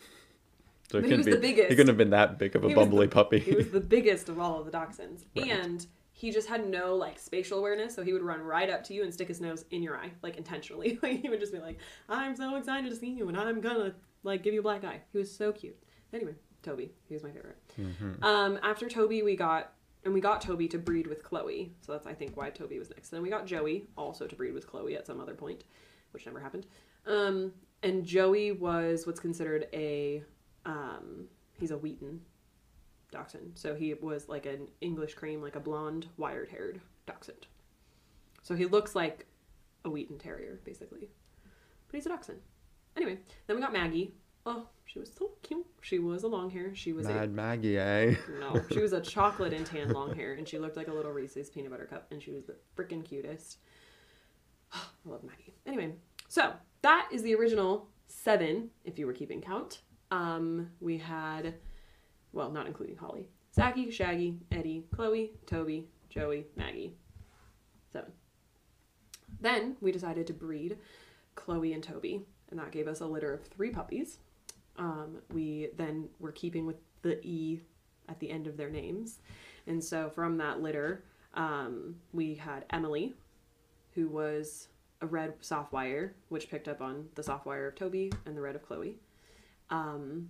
So 0.92 1.00
he 1.00 1.04
couldn't 1.04 1.18
was 1.18 1.26
be, 1.26 1.32
the 1.34 1.40
biggest. 1.40 1.70
He 1.70 1.76
couldn't 1.76 1.88
have 1.90 1.98
been 1.98 2.12
that 2.12 2.38
big 2.40 2.56
of 2.56 2.64
a 2.64 2.70
He 2.70 2.74
was 2.76 2.88
the- 2.88 2.96
bumbly 2.96 3.12
puppy. 3.12 3.40
He 3.40 3.56
was 3.56 3.70
the 3.72 3.82
biggest 3.82 4.30
of 4.30 4.40
all 4.40 4.60
of 4.60 4.66
the 4.66 4.72
dachshunds. 4.72 5.26
Right. 5.36 5.52
And 5.52 5.86
he 6.20 6.32
just 6.32 6.48
had 6.48 6.68
no 6.68 6.96
like 6.96 7.20
spatial 7.20 7.60
awareness, 7.60 7.94
so 7.94 8.02
he 8.02 8.12
would 8.12 8.24
run 8.24 8.42
right 8.42 8.72
up 8.72 8.84
to 8.86 8.94
you 8.96 9.04
and 9.04 9.14
stick 9.14 9.28
his 9.28 9.40
nose 9.40 9.66
in 9.70 9.84
your 9.84 9.96
eye, 9.96 10.12
like 10.24 10.36
intentionally. 10.36 10.98
Like 11.04 11.22
he 11.22 11.30
would 11.30 11.40
just 11.40 11.54
be 11.54 11.60
like, 11.60 11.78
I'm 12.10 12.36
so 12.36 12.56
excited 12.56 12.90
to 12.90 12.96
see 12.96 13.12
you 13.12 13.30
and 13.30 13.38
I'm 13.38 13.62
gonna 13.62 13.94
like 14.24 14.42
give 14.42 14.56
you 14.56 14.62
a 14.62 14.64
black 14.64 14.84
eye. 14.84 15.02
He 15.12 15.20
was 15.20 15.32
so 15.32 15.52
cute. 15.52 15.78
Anyway, 16.12 16.34
Toby. 16.64 16.92
He 17.08 17.14
was 17.14 17.22
my 17.22 17.30
favorite. 17.30 17.58
Mhm. 17.80 18.24
Um, 18.24 18.58
after 18.64 18.90
Toby 18.90 19.22
we 19.22 19.36
got 19.36 19.74
and 20.06 20.12
we 20.12 20.20
got 20.20 20.42
Toby 20.42 20.68
to 20.70 20.80
breed 20.80 21.06
with 21.06 21.22
Chloe. 21.22 21.72
So 21.82 21.92
that's 21.92 22.08
I 22.08 22.16
think 22.16 22.36
why 22.36 22.50
Toby 22.50 22.80
was 22.80 22.90
next. 22.90 23.10
Then 23.10 23.22
we 23.22 23.30
got 23.30 23.46
Joey 23.46 23.88
also 23.96 24.26
to 24.26 24.36
breed 24.36 24.56
with 24.56 24.66
Chloe 24.66 24.96
at 24.96 25.06
some 25.06 25.20
other 25.22 25.36
point, 25.36 25.66
which 26.14 26.26
never 26.26 26.40
happened. 26.40 26.66
Um, 27.06 27.54
and 27.84 28.04
Joey 28.04 28.54
was 28.54 29.06
what's 29.06 29.20
considered 29.20 29.68
a 29.72 30.24
um, 30.66 31.28
he's 31.60 31.70
a 31.70 31.78
Wheaten 31.78 32.22
dachshund. 33.12 33.52
So 33.56 33.76
he 33.76 33.94
was 33.94 34.30
like 34.30 34.46
an 34.46 34.68
English 34.82 35.14
cream, 35.16 35.42
like 35.42 35.56
a 35.56 35.60
blonde, 35.60 36.08
wired 36.18 36.50
haired 36.50 36.82
dachshund. 37.06 37.48
So 38.42 38.56
he 38.56 38.66
looks 38.66 38.96
like 38.96 39.26
a 39.86 39.90
Wheaten 39.90 40.18
Terrier, 40.18 40.60
basically. 40.64 41.10
But 41.88 41.96
he's 41.96 42.06
a 42.06 42.10
dachshund. 42.10 42.40
Anyway, 42.96 43.20
then 43.46 43.56
we 43.56 43.62
got 43.62 43.74
Maggie. 43.74 44.14
Oh, 44.46 44.68
she 44.86 45.00
was 45.00 45.12
so 45.14 45.32
cute. 45.44 45.66
She 45.82 46.00
was 46.00 46.24
a 46.24 46.28
long 46.28 46.50
hair. 46.50 46.74
She 46.74 46.94
was 46.94 47.06
a 47.08 47.14
Mad 47.14 47.34
Maggie, 47.34 47.78
eh? 47.78 48.16
no, 48.40 48.62
she 48.72 48.80
was 48.80 48.94
a 48.94 49.02
chocolate 49.02 49.54
and 49.54 49.66
tan 49.66 49.90
long 49.90 50.16
hair, 50.16 50.34
and 50.34 50.48
she 50.48 50.58
looked 50.58 50.78
like 50.78 50.88
a 50.88 50.94
little 50.94 51.12
Reese's 51.12 51.50
peanut 51.50 51.72
butter 51.72 51.86
cup, 51.86 52.08
and 52.12 52.24
she 52.24 52.32
was 52.32 52.46
the 52.46 52.56
freaking 52.76 53.04
cutest. 53.04 53.58
I 54.74 54.80
love 55.06 55.24
Maggie. 55.24 55.54
Anyway, 55.66 55.92
so 56.30 56.54
that 56.82 57.10
is 57.12 57.22
the 57.24 57.36
original 57.36 57.88
seven, 58.08 58.70
if 58.86 58.98
you 58.98 59.06
were 59.06 59.14
keeping 59.14 59.42
count. 59.42 59.82
Um, 60.12 60.72
we 60.80 60.98
had, 60.98 61.56
well, 62.34 62.52
not 62.52 62.68
including 62.68 62.98
Holly, 62.98 63.28
Zachy, 63.56 63.90
Shaggy, 63.92 64.40
Eddie, 64.52 64.86
Chloe, 64.94 65.32
Toby, 65.46 65.88
Joey, 66.10 66.48
Maggie. 66.56 66.96
Seven. 67.92 68.12
Then 69.40 69.78
we 69.82 69.92
decided 69.92 70.28
to 70.28 70.34
breed 70.34 70.78
Chloe 71.36 71.74
and 71.74 71.84
Toby, 71.84 72.26
and 72.50 72.60
that 72.60 72.72
gave 72.72 72.88
us 72.88 73.02
a 73.02 73.06
litter 73.06 73.34
of 73.34 73.46
three 73.46 73.70
puppies. 73.70 74.20
Um, 74.78 75.18
we 75.34 75.70
then 75.78 76.10
were 76.20 76.32
keeping 76.32 76.66
with 76.66 76.78
the 77.02 77.20
E 77.26 77.62
at 78.10 78.20
the 78.20 78.30
end 78.30 78.48
of 78.48 78.58
their 78.58 78.70
names. 78.70 79.20
And 79.66 79.84
so 79.84 80.10
from 80.10 80.38
that 80.38 80.62
litter, 80.62 81.04
um, 81.34 81.96
we 82.14 82.36
had 82.36 82.66
Emily, 82.70 83.16
who 83.94 84.08
was 84.08 84.70
a 85.02 85.06
red 85.06 85.34
soft 85.42 85.72
wire, 85.74 86.16
which 86.30 86.50
picked 86.50 86.68
up 86.68 86.82
on 86.82 87.08
the 87.16 87.24
soft 87.24 87.46
wire 87.46 87.68
of 87.68 87.76
Toby 87.76 88.12
and 88.26 88.36
the 88.36 88.42
red 88.42 88.56
of 88.56 88.66
Chloe. 88.66 88.98
Um, 89.70 90.30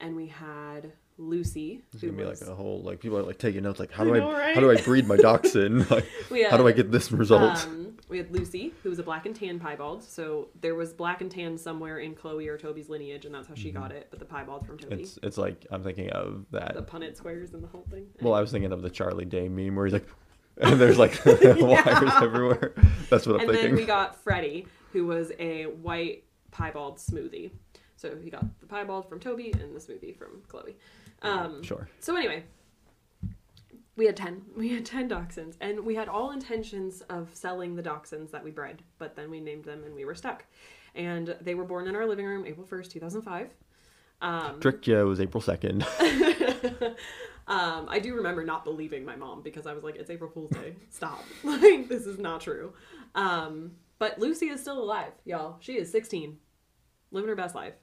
and 0.00 0.16
we 0.16 0.26
had 0.26 0.92
Lucy, 1.18 1.82
It's 1.92 2.00
gonna 2.02 2.12
be 2.14 2.24
was 2.24 2.40
like 2.40 2.48
a 2.50 2.54
whole 2.54 2.80
like 2.82 3.00
people 3.00 3.18
are 3.18 3.22
like 3.22 3.38
taking 3.38 3.62
notes 3.64 3.80
like 3.80 3.90
how 3.90 4.04
do 4.04 4.14
I, 4.14 4.18
know, 4.18 4.32
right? 4.32 4.54
how 4.54 4.60
do 4.60 4.70
I 4.70 4.76
breed 4.80 5.06
my 5.06 5.16
dachshund? 5.16 5.90
like 5.90 6.06
we 6.30 6.44
how 6.44 6.56
do 6.56 6.66
I 6.68 6.72
get 6.72 6.90
this 6.92 7.10
result? 7.12 7.66
Um, 7.66 7.96
we 8.08 8.16
had 8.18 8.30
Lucy, 8.32 8.72
who 8.82 8.88
was 8.88 8.98
a 8.98 9.02
black 9.02 9.26
and 9.26 9.34
tan 9.36 9.58
piebald. 9.60 10.02
So 10.02 10.48
there 10.60 10.74
was 10.74 10.92
black 10.94 11.20
and 11.20 11.30
tan 11.30 11.58
somewhere 11.58 11.98
in 11.98 12.14
Chloe 12.14 12.48
or 12.48 12.56
Toby's 12.56 12.88
lineage, 12.88 13.26
and 13.26 13.34
that's 13.34 13.48
how 13.48 13.54
she 13.54 13.70
got 13.70 13.92
it. 13.92 14.06
But 14.10 14.18
the 14.20 14.24
piebald 14.24 14.64
from 14.66 14.78
Toby, 14.78 14.94
Mm-hmm. 14.94 15.02
it's 15.04 15.18
it's 15.22 15.38
like 15.38 15.66
I'm 15.70 15.82
thinking 15.82 16.08
of 16.10 16.46
that. 16.52 16.74
the 16.74 16.82
Punnett 16.82 17.16
squares 17.16 17.52
and 17.52 17.62
the 17.62 17.68
whole 17.68 17.84
thing. 17.90 18.06
Well, 18.22 18.32
I 18.34 18.40
was 18.40 18.50
thinking 18.52 18.72
of 18.72 18.80
the 18.82 18.88
Charlie 18.90 19.24
Day 19.26 19.48
meme 19.48 19.74
where 19.76 19.84
he's 19.86 19.92
like, 19.92 20.06
and 20.58 20.80
there's 20.80 20.98
like 20.98 21.20
wires 21.26 22.12
everywhere. 22.22 22.74
That's 23.10 23.26
what 23.26 23.40
I'm 23.42 23.48
and 23.50 23.58
then 23.58 23.74
we 23.74 23.84
got 23.84 24.16
Freddie, 24.22 24.66
who 24.92 25.06
was 25.06 25.32
a 25.38 25.64
white 25.64 26.24
piebald 26.50 26.96
smoothie. 26.98 27.50
So 27.98 28.16
he 28.16 28.30
got 28.30 28.44
the 28.60 28.66
piebald 28.66 29.08
from 29.08 29.18
Toby 29.18 29.52
and 29.60 29.74
the 29.74 29.80
smoothie 29.80 30.16
from 30.16 30.42
Chloe. 30.46 30.76
Um, 31.22 31.62
Sure. 31.64 31.88
So 31.98 32.14
anyway, 32.16 32.44
we 33.96 34.06
had 34.06 34.16
ten. 34.16 34.42
We 34.56 34.68
had 34.70 34.86
ten 34.86 35.08
dachshunds, 35.08 35.56
and 35.60 35.84
we 35.84 35.96
had 35.96 36.08
all 36.08 36.30
intentions 36.30 37.00
of 37.02 37.28
selling 37.34 37.74
the 37.74 37.82
dachshunds 37.82 38.30
that 38.30 38.44
we 38.44 38.52
bred, 38.52 38.82
but 38.98 39.16
then 39.16 39.30
we 39.30 39.40
named 39.40 39.64
them 39.64 39.82
and 39.84 39.94
we 39.94 40.04
were 40.04 40.14
stuck. 40.14 40.44
And 40.94 41.36
they 41.40 41.54
were 41.54 41.64
born 41.64 41.88
in 41.88 41.96
our 41.96 42.06
living 42.06 42.24
room, 42.24 42.46
April 42.46 42.64
first, 42.64 42.92
two 42.92 43.00
thousand 43.00 43.22
five. 43.22 43.50
Um, 44.20 44.60
Tricked 44.60 44.86
you. 44.86 45.04
Was 45.06 45.20
April 45.20 45.40
second. 45.40 45.82
um, 47.48 47.86
I 47.88 47.98
do 48.00 48.14
remember 48.14 48.44
not 48.44 48.64
believing 48.64 49.04
my 49.04 49.16
mom 49.16 49.42
because 49.42 49.66
I 49.66 49.74
was 49.74 49.82
like, 49.82 49.96
"It's 49.96 50.10
April 50.10 50.30
Fool's 50.30 50.50
Day. 50.50 50.76
Stop! 50.90 51.24
like 51.42 51.88
this 51.88 52.06
is 52.06 52.18
not 52.18 52.40
true." 52.40 52.74
Um, 53.16 53.72
but 53.98 54.20
Lucy 54.20 54.46
is 54.46 54.60
still 54.60 54.80
alive, 54.80 55.12
y'all. 55.24 55.56
She 55.60 55.74
is 55.74 55.90
sixteen, 55.90 56.38
living 57.10 57.28
her 57.28 57.36
best 57.36 57.54
life, 57.54 57.74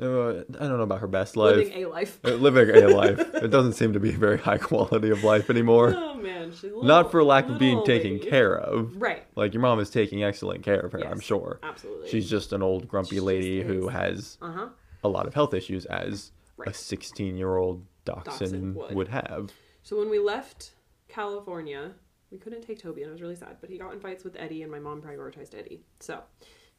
Uh, 0.00 0.40
I 0.60 0.66
don't 0.68 0.76
know 0.76 0.82
about 0.82 1.00
her 1.00 1.08
best 1.08 1.36
life. 1.36 1.56
living 1.56 1.72
a 1.82 1.86
life. 1.86 2.20
Uh, 2.24 2.30
Living 2.34 2.70
a 2.70 2.86
life. 2.88 3.18
It 3.34 3.48
doesn't 3.48 3.72
seem 3.72 3.92
to 3.94 4.00
be 4.00 4.10
a 4.10 4.16
very 4.16 4.38
high 4.38 4.58
quality 4.58 5.10
of 5.10 5.24
life 5.24 5.50
anymore. 5.50 5.92
oh 5.96 6.14
man, 6.14 6.52
she's 6.52 6.70
a 6.72 6.84
Not 6.86 7.10
for 7.10 7.24
lack 7.24 7.48
of 7.48 7.58
being 7.58 7.84
taken 7.84 8.12
lady. 8.18 8.30
care 8.30 8.56
of. 8.56 9.00
Right. 9.00 9.24
Like 9.34 9.54
your 9.54 9.60
mom 9.60 9.80
is 9.80 9.90
taking 9.90 10.22
excellent 10.22 10.62
care 10.62 10.80
of 10.80 10.92
her, 10.92 11.00
I'm 11.06 11.20
sure. 11.20 11.58
Absolutely. 11.62 12.08
She's 12.10 12.30
just 12.30 12.52
an 12.52 12.62
old 12.62 12.86
grumpy 12.88 13.16
She 13.16 13.20
lady 13.20 13.62
who 13.62 13.88
has 13.88 14.38
uh 14.40 14.52
huh. 14.52 14.68
a 15.02 15.08
lot 15.08 15.26
of 15.26 15.34
health 15.34 15.52
issues 15.54 15.84
as 15.86 16.30
a 16.66 16.72
16 16.72 17.36
year 17.36 17.56
old 17.56 17.84
dachshund 18.04 18.24
Dachshund 18.52 18.74
would. 18.76 18.94
would. 18.94 19.08
have. 19.08 19.52
So 19.82 19.98
when 19.98 20.10
we 20.10 20.18
left 20.18 20.72
California, 21.08 21.92
we 22.30 22.38
couldn't 22.38 22.62
take 22.62 22.78
Toby, 22.80 23.02
and 23.02 23.10
I 23.10 23.12
was 23.12 23.22
really 23.22 23.34
sad. 23.36 23.56
But 23.60 23.70
he 23.70 23.78
got 23.78 23.92
in 23.92 24.00
fights 24.00 24.22
with 24.24 24.36
Eddie, 24.38 24.62
and 24.62 24.70
my 24.70 24.78
mom 24.78 25.00
prioritized 25.02 25.54
Eddie. 25.58 25.80
So 26.00 26.20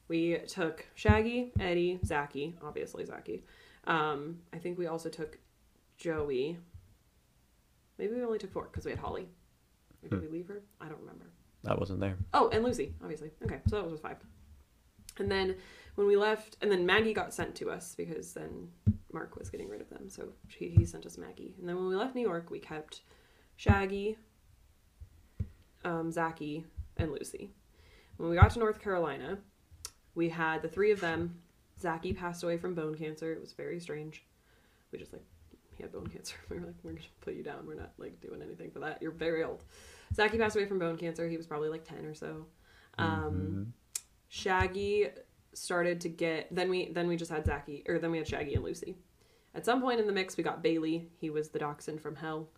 we 0.10 0.40
took 0.48 0.86
Shaggy, 0.96 1.52
Eddie, 1.60 2.00
Zachy, 2.04 2.56
obviously 2.62 3.06
Zachy. 3.06 3.44
Um, 3.86 4.40
I 4.54 4.58
think 4.58 4.78
we 4.78 4.88
also 4.88 5.08
took 5.08 5.38
Joey. 5.98 6.58
Maybe 7.98 8.16
we 8.16 8.24
only 8.24 8.40
took 8.40 8.52
four 8.52 8.64
because 8.64 8.86
we 8.86 8.92
had 8.92 9.00
Holly. 9.00 9.30
Or 10.04 10.10
did 10.10 10.22
we 10.22 10.28
leave 10.28 10.48
her? 10.48 10.62
I 10.82 10.88
don't 10.88 11.00
remember. 11.00 11.26
I 11.68 11.76
wasn't 11.76 12.00
there. 12.00 12.18
Oh, 12.34 12.50
and 12.50 12.64
Lucy, 12.64 12.94
obviously. 13.02 13.32
Okay, 13.44 13.60
so 13.68 13.78
that 13.78 13.90
was 13.90 14.00
five. 14.00 14.18
And 15.18 15.30
then 15.30 15.56
when 15.96 16.08
we 16.08 16.16
left, 16.16 16.58
and 16.62 16.72
then 16.72 16.86
Maggie 16.86 17.14
got 17.14 17.34
sent 17.34 17.56
to 17.56 17.70
us 17.70 17.96
because 17.96 18.34
then 18.34 18.70
Mark 19.12 19.38
was 19.38 19.50
getting 19.50 19.70
rid 19.70 19.82
of 19.82 19.90
them, 19.90 20.10
so 20.10 20.30
he, 20.48 20.70
he 20.70 20.86
sent 20.86 21.06
us 21.06 21.18
Maggie. 21.18 21.56
And 21.60 21.68
then 21.68 21.76
when 21.76 21.88
we 21.88 21.96
left 21.96 22.16
New 22.16 22.22
York, 22.22 22.50
we 22.50 22.60
kept 22.60 23.02
Shaggy, 23.58 24.18
um, 25.84 26.12
Zachy, 26.12 26.66
and 26.98 27.12
Lucy. 27.12 27.52
When 28.18 28.30
we 28.30 28.38
got 28.38 28.52
to 28.52 28.60
North 28.60 28.80
Carolina, 28.82 29.40
we 30.20 30.28
had 30.28 30.62
the 30.62 30.68
three 30.68 30.92
of 30.92 31.00
them. 31.00 31.34
Zachy 31.80 32.12
passed 32.12 32.44
away 32.44 32.58
from 32.58 32.76
bone 32.76 32.94
cancer. 32.94 33.32
It 33.32 33.40
was 33.40 33.54
very 33.54 33.80
strange. 33.80 34.26
We 34.92 35.00
just 35.00 35.14
like 35.14 35.24
he 35.78 35.82
had 35.82 35.94
bone 35.94 36.08
cancer. 36.08 36.36
We 36.50 36.60
were 36.60 36.66
like, 36.66 36.76
we're 36.84 36.92
gonna 36.92 37.06
put 37.22 37.36
you 37.36 37.42
down. 37.42 37.66
We're 37.66 37.76
not 37.76 37.94
like 37.98 38.20
doing 38.20 38.42
anything 38.42 38.70
for 38.70 38.80
that. 38.80 39.02
You're 39.02 39.12
very 39.12 39.46
old. 39.46 39.64
Zachy 40.14 40.38
passed 40.38 40.58
away 40.58 40.66
from 40.66 40.78
bone 40.78 40.98
cancer. 40.98 41.30
He 41.30 41.38
was 41.38 41.48
probably 41.48 41.70
like 41.70 41.86
ten 41.86 42.06
or 42.06 42.14
so. 42.14 42.48
Um, 42.98 43.74
Shaggy 44.28 45.08
started 45.54 46.02
to 46.02 46.10
get 46.10 46.54
then 46.54 46.70
we 46.70 46.92
then 46.92 47.08
we 47.08 47.16
just 47.16 47.32
had 47.32 47.46
Zachy 47.46 47.84
or 47.88 47.98
then 47.98 48.12
we 48.12 48.18
had 48.18 48.28
Shaggy 48.28 48.56
and 48.56 48.64
Lucy. 48.64 48.98
At 49.56 49.64
some 49.66 49.82
point 49.82 50.02
in 50.02 50.06
the 50.06 50.14
mix, 50.14 50.36
we 50.36 50.44
got 50.44 50.62
Bailey. 50.62 51.08
He 51.18 51.30
was 51.30 51.48
the 51.48 51.60
dachshund 51.60 52.02
from 52.02 52.18
Hell. 52.18 52.50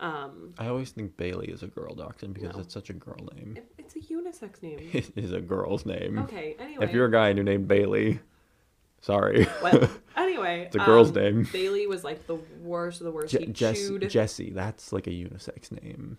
Um, 0.00 0.54
I 0.58 0.66
always 0.68 0.90
think 0.90 1.16
Bailey 1.18 1.48
is 1.48 1.62
a 1.62 1.66
girl 1.66 1.94
dachshund 1.94 2.32
because 2.34 2.54
No. 2.56 2.62
it's 2.62 2.72
such 2.74 2.88
a 2.90 2.94
girl 2.94 3.28
name. 3.36 3.54
it- 3.58 3.70
it's 3.78 3.96
a 3.96 4.00
unisex 4.00 4.62
name. 4.62 4.78
It 4.94 5.12
is 5.16 5.32
a 5.32 5.40
girl's 5.40 5.84
name. 5.84 6.18
Okay. 6.20 6.56
Anyway, 6.58 6.84
If 6.84 6.92
you're 6.92 7.04
a 7.06 7.10
guy 7.10 7.28
and 7.28 7.36
you're 7.36 7.44
named 7.44 7.68
Bailey, 7.68 8.20
sorry. 9.02 9.46
well, 9.62 9.90
anyway, 10.16 10.62
It's 10.66 10.76
a 10.76 10.78
girl's 10.80 11.10
um, 11.10 11.14
name. 11.16 11.48
Bailey 11.52 11.86
was 11.86 12.02
like 12.02 12.26
the 12.26 12.36
worst 12.62 13.00
of 13.00 13.04
the 13.04 13.10
worst. 13.10 13.32
Je- 13.32 13.44
he 13.44 13.52
Jess- 13.52 13.78
chewed. 13.88 14.08
Jesse, 14.08 14.50
that's 14.50 14.92
like 14.92 15.06
a 15.06 15.10
unisex 15.10 15.70
name. 15.82 16.16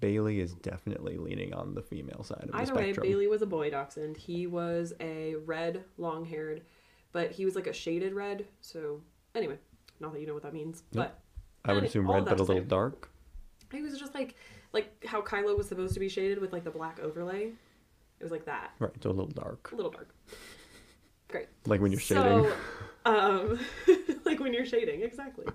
Bailey 0.00 0.40
is 0.40 0.54
definitely 0.54 1.18
leaning 1.18 1.52
on 1.52 1.74
the 1.74 1.82
female 1.82 2.22
side 2.24 2.42
of 2.44 2.48
the 2.50 2.56
Either 2.56 2.74
way, 2.74 2.84
spectrum. 2.84 3.06
Bailey 3.06 3.26
was 3.26 3.42
a 3.42 3.46
boy 3.46 3.70
dachshund. 3.70 4.16
He 4.16 4.46
was 4.46 4.92
a 5.00 5.34
red, 5.46 5.84
long 5.98 6.24
haired, 6.24 6.62
but 7.12 7.30
he 7.32 7.44
was 7.44 7.54
like 7.54 7.66
a 7.66 7.72
shaded 7.72 8.14
red. 8.14 8.46
So 8.62 9.02
anyway, 9.34 9.58
not 9.98 10.12
that 10.14 10.20
you 10.20 10.26
know 10.26 10.34
what 10.34 10.42
that 10.44 10.54
means, 10.54 10.82
Nope. 10.94 11.12
I 11.64 11.72
would 11.72 11.84
assume 11.84 12.10
red, 12.10 12.24
but 12.24 12.40
a 12.40 12.42
little 12.42 12.62
dark. 12.64 13.10
he 13.72 13.82
was 13.82 13.98
just 13.98 14.14
like 14.14 14.34
like 14.72 15.04
how 15.04 15.20
Kylo 15.20 15.56
was 15.56 15.68
supposed 15.68 15.94
to 15.94 16.00
be 16.00 16.08
shaded 16.08 16.38
with 16.40 16.52
like 16.52 16.64
the 16.64 16.70
black 16.70 17.00
overlay. 17.00 17.52
It 18.18 18.22
was 18.22 18.30
like 18.32 18.44
that, 18.44 18.72
Right, 18.78 18.90
so 19.02 19.08
a 19.08 19.12
little 19.12 19.26
dark. 19.30 19.70
a 19.72 19.76
little 19.76 19.90
dark. 19.90 20.14
Great. 21.28 21.46
Like 21.66 21.80
when 21.80 21.90
you're 21.92 22.00
shading. 22.00 22.44
So, 22.44 22.52
um, 23.06 23.60
like 24.24 24.40
when 24.40 24.52
you're 24.52 24.66
shading, 24.66 25.02
exactly. 25.02 25.46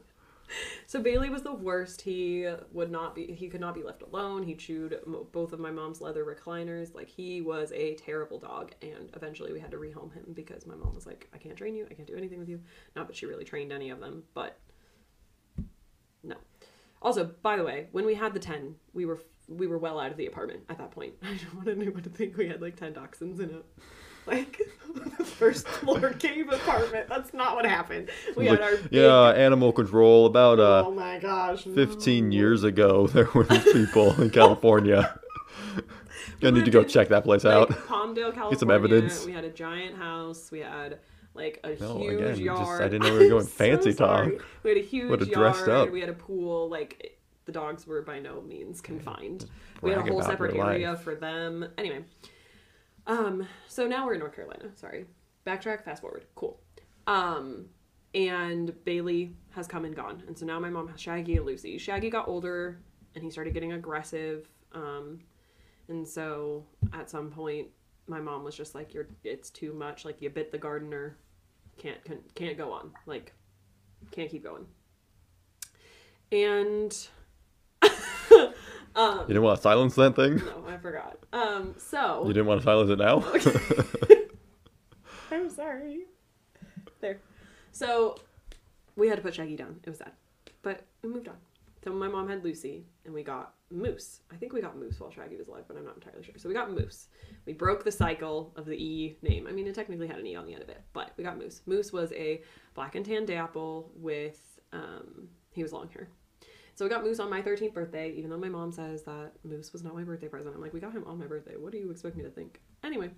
So 0.88 1.02
Bailey 1.02 1.30
was 1.30 1.42
the 1.42 1.54
worst. 1.54 2.02
He 2.02 2.48
would 2.72 2.92
not 2.92 3.14
be. 3.16 3.26
He 3.34 3.50
could 3.50 3.60
not 3.62 3.74
be 3.74 3.84
left 3.84 4.04
alone. 4.04 4.44
He 4.44 4.56
chewed 4.56 5.00
both 5.32 5.54
of 5.54 5.60
my 5.60 5.72
mom's 5.72 6.02
leather 6.02 6.24
recliners. 6.24 6.94
Like 6.96 7.10
he 7.10 7.42
was 7.42 7.72
a 7.74 7.96
terrible 7.96 8.40
dog. 8.40 8.72
And 8.82 9.10
eventually 9.16 9.52
we 9.52 9.60
had 9.60 9.72
to 9.72 9.78
rehome 9.78 10.14
him 10.14 10.26
because 10.34 10.66
my 10.68 10.76
mom 10.76 10.94
was 10.96 11.06
like, 11.08 11.28
"I 11.34 11.40
can't 11.40 11.58
train 11.58 11.76
you. 11.76 11.88
I 11.90 11.94
can't 11.96 12.08
do 12.08 12.16
anything 12.16 12.40
with 12.40 12.48
you." 12.48 12.62
Not 12.96 13.08
that 13.08 13.16
she 13.16 13.26
really 13.26 13.44
trained 13.44 13.72
any 13.74 13.90
of 13.90 14.00
them, 14.00 14.24
but 14.34 14.60
no. 16.26 16.36
Also, 17.02 17.32
by 17.42 17.56
the 17.58 17.64
way, 17.64 17.88
when 17.92 18.06
we 18.06 18.16
had 18.16 18.34
the 18.34 18.40
ten, 18.40 18.76
we 18.94 19.06
were 19.06 19.20
we 19.48 19.68
were 19.68 19.78
well 19.78 20.00
out 20.00 20.12
of 20.12 20.18
the 20.18 20.26
apartment 20.26 20.62
at 20.70 20.78
that 20.78 20.92
point. 20.92 21.14
I 21.24 21.38
don't 21.38 21.56
want 21.56 21.68
anyone 21.70 22.04
to 22.04 22.10
think 22.10 22.38
we 22.38 22.48
had 22.48 22.62
like 22.62 22.76
ten 22.76 22.94
dachshunds 22.94 23.40
in 23.40 23.50
it. 23.52 23.66
Like 24.26 24.60
the 25.18 25.24
first 25.24 25.68
floor 25.68 26.14
cave 26.20 26.50
apartment. 26.52 27.08
That's 27.08 27.34
not 27.34 27.56
what 27.56 27.66
happened. 27.66 28.10
We 28.36 28.48
had 28.48 28.60
our 28.60 28.78
big, 28.78 28.88
yeah, 28.92 29.30
animal 29.30 29.72
control. 29.72 30.26
About 30.26 30.60
uh, 30.60 30.86
oh 30.88 30.92
my 30.92 31.20
gosh, 31.20 31.64
15 31.64 32.30
no. 32.30 32.36
years 32.36 32.64
ago, 32.64 33.06
there 33.08 33.30
were 33.36 33.44
these 33.44 33.72
people 33.72 34.20
in 34.20 34.32
California. 34.32 35.20
I 36.42 36.52
need 36.52 36.66
to 36.66 36.72
go 36.72 36.82
in, 36.82 36.88
check 36.88 37.10
that 37.10 37.24
place 37.24 37.44
Like 37.44 37.54
out. 37.54 37.70
Palmdale, 37.70 38.34
California. 38.34 38.58
some 38.60 38.72
evidence. 38.72 39.26
We 39.26 39.32
had 39.32 39.46
a 39.46 39.50
giant 39.50 39.98
house. 39.98 40.52
We 40.52 40.60
had 40.60 41.00
like 41.36 41.60
a 41.64 41.76
No, 41.80 41.98
huge 42.00 42.14
again, 42.16 42.28
just- 42.30 42.42
yard. 42.42 42.82
I 42.82 42.88
didn't 42.88 43.04
know 43.08 43.14
we 43.14 43.24
were 43.26 43.30
going 43.30 43.42
I'm 43.42 43.48
so 43.48 43.54
fancy 43.54 43.94
talk. 43.94 44.32
We 44.64 44.70
had 44.72 44.78
a 44.78 44.82
huge 44.82 45.10
Would've 45.10 45.28
yard. 45.28 45.54
dressed 45.54 45.68
up. 45.70 45.92
We 45.92 46.00
had 46.00 46.10
a 46.10 46.14
pool. 46.14 46.70
Like 46.70 47.20
the 47.46 47.52
dogs 47.52 47.86
were 47.86 48.02
by 48.02 48.20
no 48.20 48.42
means 48.42 48.82
confined. 48.82 49.46
We 49.82 49.92
had 49.92 50.00
a 50.00 50.04
whole 50.04 50.22
separate 50.24 50.56
area 50.56 50.90
life. 50.92 51.02
for 51.02 51.16
them. 51.16 51.68
Anyway, 51.78 52.04
um, 53.08 53.48
so 53.68 53.88
now 53.88 54.06
we're 54.06 54.14
in 54.14 54.20
North 54.20 54.36
Carolina. 54.36 54.70
Sorry, 54.76 55.06
backtrack, 55.46 55.84
fast 55.84 56.02
forward. 56.02 56.26
Cool. 56.36 56.60
Um, 57.08 57.66
and 58.16 58.74
Bailey 58.86 59.36
has 59.52 59.68
come 59.68 59.86
and 59.86 59.96
gone, 59.96 60.24
and 60.28 60.38
so 60.38 60.46
now 60.46 60.60
my 60.60 60.70
mom 60.70 60.88
has 60.88 61.00
Shaggy 61.00 61.38
and 61.38 61.46
Lucy. 61.46 61.78
Shaggy 61.78 62.10
got 62.10 62.28
older, 62.28 62.80
and 63.14 63.24
he 63.24 63.30
started 63.30 63.54
getting 63.54 63.74
aggressive. 63.74 64.48
Um, 64.72 65.20
and 65.88 66.08
so 66.08 66.66
at 66.94 67.10
some 67.10 67.30
point, 67.30 67.68
my 68.08 68.20
mom 68.20 68.44
was 68.44 68.56
just 68.56 68.74
like, 68.74 68.94
"You're, 68.94 69.08
it's 69.24 69.50
too 69.52 69.74
much. 69.74 70.04
Like 70.06 70.22
you 70.22 70.30
bit 70.30 70.52
the 70.52 70.58
gardener. 70.58 71.18
Can't 71.78 72.04
can, 72.04 72.20
can't 72.36 72.58
go 72.58 72.72
on. 72.72 72.92
Like 73.06 73.34
can't 74.12 74.30
keep 74.30 74.44
going." 74.44 74.66
And 76.32 77.08
um, 78.96 79.20
You 79.22 79.28
didn't 79.28 79.44
want 79.44 79.58
to 79.58 79.62
silence 79.62 79.96
that 79.96 80.16
thing? 80.16 80.38
no, 80.38 80.66
I 80.68 80.78
forgot. 80.78 81.18
Um, 81.32 81.76
so 81.78 82.24
You 82.26 82.34
didn't 82.34 82.48
want 82.48 82.62
to 82.62 82.66
silence 82.66 82.90
it 82.90 82.98
now? 82.98 83.24
I'm 85.32 85.50
sorry. 85.50 86.06
There. 87.02 87.20
So 87.72 88.16
we 88.96 89.08
had 89.08 89.18
to 89.18 89.22
put 89.22 89.36
Shaggy 89.36 89.56
down. 89.56 89.80
It 89.84 89.90
was 89.90 89.98
sad. 90.00 90.12
But 90.62 90.86
we 91.02 91.10
moved 91.10 91.28
on. 91.28 91.36
So 91.84 91.92
my 91.92 92.08
mom 92.08 92.28
had 92.30 92.44
Lucy 92.44 92.86
and 93.06 93.14
we 93.14 93.22
got 93.24 93.54
Moose. 93.72 94.22
I 94.32 94.36
think 94.36 94.54
we 94.54 94.62
got 94.62 94.78
Moose 94.78 95.00
while 95.00 95.12
Shaggy 95.12 95.38
was 95.38 95.48
alive, 95.48 95.64
but 95.68 95.76
I'm 95.78 95.86
not 95.86 95.96
entirely 95.96 96.24
sure. 96.24 96.36
So 96.38 96.48
we 96.48 96.54
got 96.54 96.72
Moose. 96.72 97.08
We 97.46 97.54
broke 97.54 97.84
the 97.84 97.92
cycle 97.92 98.54
of 98.56 98.66
the 98.66 98.74
E 98.74 99.18
name. 99.22 99.48
I 99.48 99.52
mean, 99.52 99.68
it 99.68 99.76
technically 99.76 100.08
had 100.08 100.20
an 100.20 100.28
E 100.28 100.36
on 100.36 100.46
the 100.46 100.54
end 100.54 100.62
of 100.64 100.70
it, 100.70 100.82
but 100.94 101.14
we 101.18 101.24
got 101.24 101.38
Moose. 101.38 101.62
Moose 101.66 101.92
was 101.92 102.12
a 102.14 102.42
black 102.76 102.96
and 102.96 103.06
tan 103.06 103.26
dapple 103.26 103.92
with, 103.96 104.60
um, 104.72 105.28
he 105.52 105.64
was 105.64 105.74
long 105.74 105.90
hair. 105.90 106.08
So 106.76 106.84
we 106.86 106.90
got 106.90 107.04
Moose 107.04 107.20
on 107.20 107.30
my 107.30 107.42
13th 107.42 107.74
birthday, 107.74 108.12
even 108.12 108.30
though 108.30 108.38
my 108.38 108.50
mom 108.50 108.72
says 108.72 109.04
that 109.04 109.32
Moose 109.44 109.72
was 109.72 109.82
not 109.82 109.96
my 109.96 110.04
birthday 110.04 110.28
present. 110.28 110.54
I'm 110.54 110.62
like, 110.62 110.74
we 110.74 110.82
got 110.82 110.92
him 110.92 111.06
on 111.08 111.18
my 111.18 111.26
birthday. 111.26 111.56
What 111.58 111.72
do 111.72 111.78
you 111.78 111.90
expect 111.90 112.18
me 112.18 112.24
to 112.24 112.30
think? 112.30 112.60
Anyway, 112.84 113.10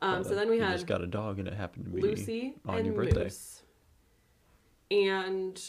um, 0.00 0.12
Well, 0.14 0.24
so 0.24 0.34
then 0.34 0.48
we 0.48 0.58
had 0.58 0.72
just 0.72 0.86
got 0.86 1.02
a 1.02 1.06
dog 1.06 1.38
and 1.38 1.46
it 1.46 1.54
happened 1.54 1.84
to 1.84 1.90
be 1.90 2.00
Lucy 2.00 2.54
on 2.64 2.78
and 2.78 2.86
your 2.86 2.94
birthday. 2.94 3.24
Moose. 3.24 3.62
And 4.90 5.62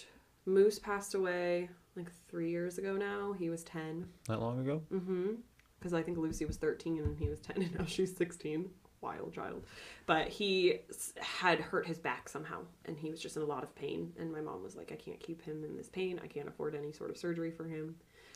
Moose 0.46 0.80
passed 0.80 1.16
away 1.16 1.70
like 1.98 2.12
three 2.30 2.50
years 2.50 2.78
ago 2.78 2.96
now. 2.96 3.34
He 3.34 3.50
was 3.50 3.64
10. 3.64 4.08
not 4.30 4.42
long 4.42 4.60
ago. 4.60 4.82
Mm-hmm. 4.94 5.32
Because 5.80 5.94
I 5.94 6.02
think 6.02 6.18
Lucy 6.18 6.46
was 6.46 6.58
13 6.58 6.98
and 7.00 7.20
he 7.20 7.30
was 7.30 7.40
10 7.40 7.58
and 7.62 7.80
now 7.80 7.86
she's 7.86 8.16
16. 8.16 8.70
Wild 9.02 9.32
child. 9.34 9.64
But 10.08 10.28
he 10.28 10.80
had 11.20 11.60
hurt 11.60 11.86
his 11.86 12.00
back 12.00 12.28
somehow 12.30 12.62
and 12.86 12.98
he 12.98 13.12
was 13.12 13.22
just 13.22 13.38
in 13.38 13.44
a 13.44 13.46
lot 13.46 13.64
of 13.64 13.76
pain. 13.76 14.12
And 14.20 14.32
my 14.32 14.42
mom 14.42 14.64
was 14.64 14.76
like, 14.76 14.92
I 14.92 14.96
can't 14.96 15.20
keep 15.20 15.42
him 15.44 15.64
in 15.64 15.78
this 15.78 15.90
pain. 15.90 16.20
I 16.24 16.28
can't 16.28 16.48
afford 16.48 16.74
any 16.76 16.92
sort 16.92 17.12
of 17.12 17.18
surgery 17.18 17.52
for 17.52 17.66
him. 17.66 17.96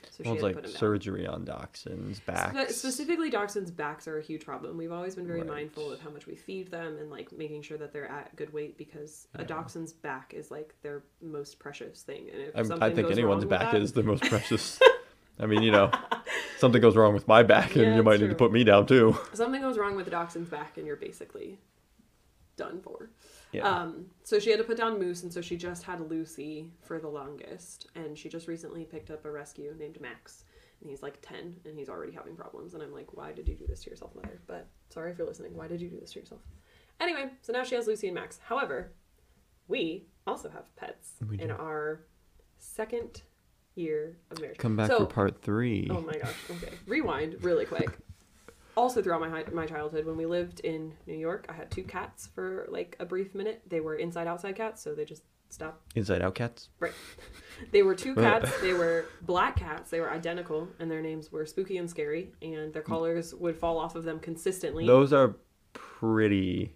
So 0.10 0.24
Well, 0.26 0.34
it's 0.34 0.44
like 0.44 0.56
him 0.56 0.64
down. 0.64 0.72
surgery 0.72 1.26
on 1.28 1.46
Dachshund's 1.46 2.20
back. 2.20 2.54
Spe- 2.70 2.74
specifically, 2.74 3.30
dachshunds' 3.32 3.76
backs 3.76 4.08
are 4.08 4.18
a 4.18 4.22
huge 4.22 4.44
problem. 4.46 4.78
We've 4.78 4.92
always 4.92 5.16
been 5.16 5.28
very 5.28 5.40
Right. 5.42 5.48
mindful 5.50 5.92
of 5.92 6.00
how 6.02 6.10
much 6.10 6.26
we 6.28 6.36
feed 6.36 6.70
them 6.72 6.98
and 6.98 7.10
like 7.10 7.32
making 7.32 7.62
sure 7.62 7.78
that 7.78 7.94
they're 7.94 8.10
at 8.10 8.36
good 8.36 8.52
weight 8.54 8.78
because 8.78 9.28
a 9.36 9.40
Yeah. 9.42 9.46
dachshund's 9.48 9.94
back 9.94 10.34
is 10.34 10.52
like 10.52 10.74
their 10.82 11.04
most 11.22 11.60
precious 11.60 12.02
thing. 12.02 12.30
And 12.32 12.42
if 12.42 12.56
I'm, 12.58 12.66
something 12.66 12.84
I 12.84 12.94
think 12.94 13.08
goes 13.08 13.18
anyone's 13.18 13.44
wrong 13.46 13.50
back 13.50 13.72
that- 13.72 13.82
is 13.82 13.94
the 13.94 14.04
most 14.04 14.24
precious. 14.24 14.80
I 15.40 15.46
mean, 15.48 15.64
you 15.64 15.72
know, 15.72 15.90
something 16.60 16.82
goes 16.82 16.96
wrong 16.96 17.14
with 17.14 17.28
my 17.28 17.42
back, 17.42 17.76
and 17.76 17.86
Yeah, 17.86 17.96
you 17.96 18.04
might 18.04 18.16
it's 18.16 18.22
need 18.22 18.30
to 18.30 18.36
put 18.36 18.52
me 18.52 18.64
down 18.64 18.86
too. 18.86 19.18
something 19.34 19.62
goes 19.62 19.78
wrong 19.78 19.96
with 19.96 20.06
the 20.06 20.12
dachshund's 20.12 20.50
back, 20.50 20.78
and 20.78 20.86
you're 20.86 20.98
basically 20.98 21.58
done 22.62 22.82
for. 22.82 23.10
Yeah. 23.52 23.68
Um, 23.68 24.06
so 24.24 24.40
she 24.40 24.50
had 24.52 24.58
to 24.60 24.64
put 24.64 24.78
down 24.78 25.00
Moose, 25.00 25.24
and 25.24 25.34
so 25.34 25.42
she 25.42 25.58
just 25.58 25.84
had 25.84 26.00
Lucy 26.10 26.68
for 26.82 27.00
the 27.00 27.08
longest, 27.08 27.88
and 27.96 28.18
she 28.18 28.30
just 28.30 28.48
recently 28.48 28.86
picked 28.86 29.10
up 29.12 29.26
a 29.26 29.32
rescue 29.32 29.76
named 29.78 30.00
Max, 30.00 30.46
and 30.82 30.90
he's 30.90 31.02
like 31.04 31.18
ten, 31.22 31.56
and 31.66 31.78
he's 31.78 31.90
already 31.90 32.12
having 32.14 32.36
problems, 32.36 32.74
and 32.74 32.82
I'm 32.84 32.94
like, 32.94 33.14
why 33.18 33.32
did 33.32 33.48
you 33.48 33.56
do 33.56 33.66
this 33.68 33.84
to 33.84 33.90
yourself, 33.90 34.16
mother? 34.16 34.40
But 34.48 34.68
sorry 34.90 35.12
if 35.12 35.18
you're 35.18 35.28
listening. 35.28 35.56
Why 35.56 35.68
did 35.68 35.82
you 35.82 35.90
do 35.90 36.00
this 36.00 36.12
to 36.14 36.20
yourself? 36.20 36.42
Anyway, 37.00 37.26
so 37.42 37.52
now 37.52 37.64
she 37.64 37.76
has 37.76 37.88
Lucy 37.88 38.08
and 38.08 38.16
Max. 38.16 38.40
However, 38.44 38.92
we 39.68 40.06
also 40.28 40.50
have 40.50 40.74
pets 40.76 41.14
in 41.40 41.50
our 41.52 42.02
second 42.60 43.24
year 43.76 44.18
of 44.30 44.40
marriage. 44.40 44.58
Come 44.60 44.76
back 44.76 44.88
So- 44.88 45.00
for 45.00 45.06
part 45.08 45.42
three. 45.42 45.88
Oh 45.90 46.02
my 46.02 46.18
gosh. 46.18 46.36
Okay. 46.52 46.74
Rewind 46.88 47.44
really 47.44 47.66
quick. 47.66 47.98
Also, 48.78 49.02
throughout 49.02 49.22
my 49.22 49.44
my 49.52 49.66
childhood, 49.66 50.06
when 50.06 50.18
we 50.18 50.26
lived 50.26 50.62
in 50.62 50.94
New 51.06 51.18
York, 51.18 51.46
I 51.50 51.54
had 51.54 51.70
two 51.72 51.84
cats 51.84 52.28
for 52.34 52.68
like 52.70 52.96
a 53.00 53.06
brief 53.06 53.36
minute. 53.36 53.62
They 53.68 53.80
were 53.80 53.96
inside 53.96 54.28
outside 54.28 54.56
cats, 54.56 54.82
so 54.82 54.96
they 54.96 55.06
just 55.06 55.24
stopped. 55.50 55.82
Inside 55.96 56.22
Out 56.22 56.36
cats. 56.36 56.70
Right. 56.80 56.94
They 57.72 57.84
were 57.84 57.94
two 57.94 58.16
cats. 58.26 58.50
they 58.60 58.74
were 58.74 59.06
black 59.22 59.56
cats. 59.56 59.92
They 59.92 60.00
were 60.00 60.10
identical, 60.10 60.68
and 60.80 60.90
their 60.90 61.02
names 61.02 61.32
were 61.32 61.46
Spooky 61.46 61.78
and 61.78 61.88
Scary, 61.88 62.32
and 62.42 62.74
their 62.74 62.82
mm. 62.82 62.86
collars 62.86 63.36
would 63.36 63.56
fall 63.56 63.78
off 63.78 63.94
of 63.96 64.04
them 64.04 64.20
consistently. 64.20 64.88
Those 64.88 65.14
are 65.14 65.36
pretty 65.74 66.74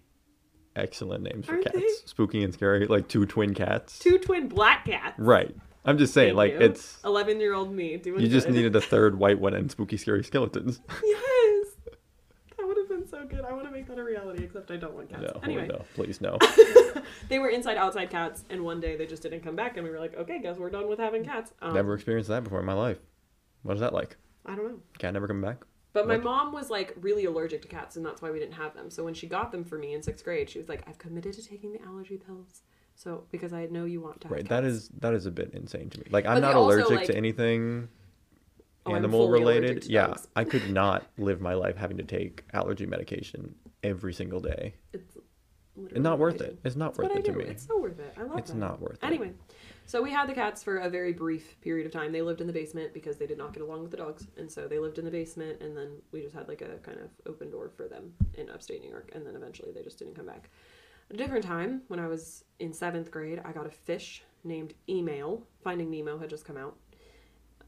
excellent 0.76 1.24
names 1.24 1.46
for 1.46 1.52
Aren't 1.52 1.64
cats. 1.64 1.76
they? 1.76 1.88
Spooky 2.04 2.44
and 2.44 2.54
scary, 2.54 2.86
like 2.86 3.08
two 3.08 3.26
twin 3.26 3.52
cats. 3.52 3.98
Two 3.98 4.18
twin 4.18 4.46
black 4.46 4.84
cats. 4.84 5.18
Right. 5.18 5.54
I'm 5.84 5.98
just 5.98 6.12
saying, 6.14 6.30
Thank 6.30 6.36
like 6.36 6.52
you. 6.52 6.60
it's 6.60 6.98
Eleven 7.04 7.40
year 7.40 7.54
old 7.54 7.72
me 7.72 7.96
doing. 7.96 8.20
you 8.20 8.28
just 8.28 8.46
good. 8.46 8.54
needed 8.54 8.76
a 8.76 8.80
third 8.80 9.18
white 9.18 9.38
one 9.38 9.54
and 9.54 9.70
spooky 9.70 9.96
scary 9.96 10.22
skeletons. 10.24 10.80
Yes. 11.02 11.66
That 12.56 12.66
would 12.66 12.76
have 12.76 12.88
been 12.88 13.06
so 13.08 13.15
good. 13.28 13.44
I 13.44 13.52
want 13.52 13.64
to 13.66 13.70
make 13.70 13.86
that 13.88 13.98
a 13.98 14.04
reality, 14.04 14.44
except 14.44 14.70
I 14.70 14.76
don't 14.76 14.94
want 14.94 15.10
cats. 15.10 15.22
No, 15.22 15.40
anyway. 15.44 15.66
no, 15.68 15.84
please 15.94 16.20
no. 16.20 16.38
they 17.28 17.38
were 17.38 17.48
inside 17.48 17.76
outside 17.76 18.10
cats 18.10 18.44
and 18.50 18.62
one 18.64 18.80
day 18.80 18.96
they 18.96 19.06
just 19.06 19.22
didn't 19.22 19.40
come 19.40 19.54
back 19.56 19.76
and 19.76 19.84
we 19.84 19.90
were 19.90 19.98
like 20.00 20.16
okay 20.16 20.40
guess 20.40 20.56
we're 20.56 20.70
done 20.70 20.88
with 20.88 20.98
having 20.98 21.24
cats 21.24 21.52
um, 21.62 21.74
Never 21.74 21.94
experienced 21.94 22.28
that 22.28 22.42
before 22.44 22.60
in 22.60 22.66
my 22.66 22.72
life. 22.72 22.98
What 23.62 23.74
is 23.74 23.80
that 23.80 23.92
like? 23.92 24.16
i 24.44 24.54
don't 24.54 24.68
know 24.68 24.78
Cat 24.98 25.12
never 25.12 25.26
come 25.26 25.40
back? 25.40 25.64
but 25.92 26.06
my 26.06 26.14
What? 26.16 26.24
mom 26.24 26.52
was 26.52 26.70
like 26.70 26.94
really 27.00 27.24
allergic 27.24 27.62
to 27.62 27.68
cats 27.68 27.96
and 27.96 28.04
that's 28.06 28.22
why 28.22 28.30
we 28.30 28.38
didn't 28.38 28.54
have 28.54 28.74
them 28.74 28.90
so 28.90 29.02
when 29.04 29.14
she 29.14 29.26
got 29.26 29.50
them 29.50 29.64
for 29.64 29.76
me 29.78 29.92
in 29.94 30.02
sixth 30.02 30.24
grade 30.24 30.48
she 30.50 30.58
was 30.58 30.68
like 30.68 30.82
i've 30.88 30.98
committed 30.98 31.32
to 31.34 31.42
taking 31.44 31.72
the 31.72 31.82
allergy 31.82 32.16
pills 32.16 32.62
so 32.94 33.24
because 33.32 33.52
i 33.52 33.66
know 33.66 33.84
you 33.86 34.00
want 34.00 34.20
to 34.20 34.28
have 34.28 34.32
Right. 34.32 34.40
cats. 34.42 34.48
That 34.50 34.64
is 34.64 34.88
that 35.00 35.14
is 35.14 35.26
a 35.26 35.30
bit 35.32 35.50
insane 35.54 35.90
to 35.90 35.98
me. 35.98 36.06
Like 36.10 36.26
I'm 36.26 36.40
not 36.40 36.54
also, 36.54 36.76
allergic 36.76 36.96
like- 36.98 37.06
to 37.06 37.16
anything 37.16 37.88
Oh, 38.86 38.94
animal 38.94 39.28
related. 39.28 39.84
Yeah. 39.86 40.08
dogs. 40.08 40.28
I 40.36 40.44
could 40.44 40.70
not 40.72 41.06
live 41.18 41.40
my 41.40 41.54
life 41.54 41.76
having 41.76 41.96
to 41.98 42.04
take 42.04 42.44
allergy 42.52 42.86
medication 42.86 43.54
every 43.82 44.12
single 44.12 44.40
day. 44.40 44.74
it's 44.92 45.16
literally 45.76 46.02
not 46.02 46.18
worth 46.18 46.40
it. 46.40 46.58
It's 46.64 46.76
not 46.76 46.96
worth 46.96 47.14
it 47.14 47.24
to 47.24 47.32
me. 47.32 47.44
It's 47.44 47.66
so 47.66 47.78
worth 47.78 47.98
it. 47.98 48.14
I 48.16 48.22
love 48.22 48.36
it. 48.36 48.40
It's 48.40 48.50
that. 48.50 48.56
not 48.56 48.80
worth 48.80 48.98
it. 49.02 49.06
Anyway, 49.06 49.32
so 49.86 50.02
we 50.02 50.10
had 50.10 50.28
the 50.28 50.34
cats 50.34 50.62
for 50.62 50.78
a 50.78 50.88
very 50.88 51.12
brief 51.12 51.60
period 51.60 51.86
of 51.86 51.92
time. 51.92 52.12
They 52.12 52.22
lived 52.22 52.40
in 52.40 52.46
the 52.46 52.52
basement 52.52 52.92
because 52.94 53.18
they 53.18 53.26
did 53.26 53.38
not 53.38 53.52
get 53.52 53.62
along 53.62 53.82
with 53.82 53.90
the 53.90 53.96
dogs, 53.96 54.26
and 54.36 54.50
so 54.50 54.66
they 54.66 54.78
lived 54.78 54.98
in 54.98 55.04
the 55.04 55.10
basement. 55.10 55.60
And 55.60 55.76
then 55.76 55.90
we 56.12 56.22
just 56.22 56.34
had 56.34 56.48
like 56.48 56.62
a 56.62 56.78
kind 56.78 56.98
of 56.98 57.10
open 57.26 57.50
door 57.50 57.70
for 57.76 57.86
them 57.88 58.12
in 58.34 58.50
upstate 58.50 58.80
New 58.82 58.90
York. 58.90 59.10
And 59.14 59.26
then 59.26 59.36
eventually 59.36 59.72
they 59.72 59.82
just 59.82 59.98
didn't 59.98 60.14
come 60.14 60.26
back. 60.26 60.50
At 61.10 61.14
a 61.14 61.18
different 61.18 61.44
time, 61.44 61.82
when 61.88 62.00
I 62.00 62.08
was 62.08 62.44
in 62.58 62.72
seventh 62.72 63.10
grade, 63.10 63.40
I 63.44 63.52
got 63.52 63.66
a 63.66 63.70
fish 63.70 64.24
named 64.42 64.74
Email. 64.88 65.42
Finding 65.62 65.90
Nemo 65.90 66.18
had 66.18 66.30
just 66.30 66.44
come 66.44 66.56
out. 66.56 66.76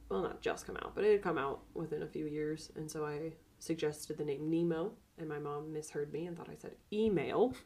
Well, 0.09 0.23
not 0.23 0.41
just 0.41 0.67
come 0.67 0.77
out, 0.79 0.93
but 0.95 1.05
it 1.05 1.13
had 1.13 1.23
come 1.23 1.37
out 1.39 1.61
within 1.75 2.03
a 2.03 2.07
few 2.07 2.27
years, 2.27 2.71
and 2.77 2.91
so 2.91 3.05
I 3.05 3.33
suggested 3.59 4.17
the 4.17 4.25
name 4.25 4.49
Nemo, 4.51 4.93
and 5.19 5.29
my 5.29 5.39
mom 5.39 5.73
misheard 5.73 6.13
me 6.13 6.27
and 6.27 6.37
thought 6.37 6.49
I 6.51 6.57
said 6.57 6.73
email. 6.93 7.55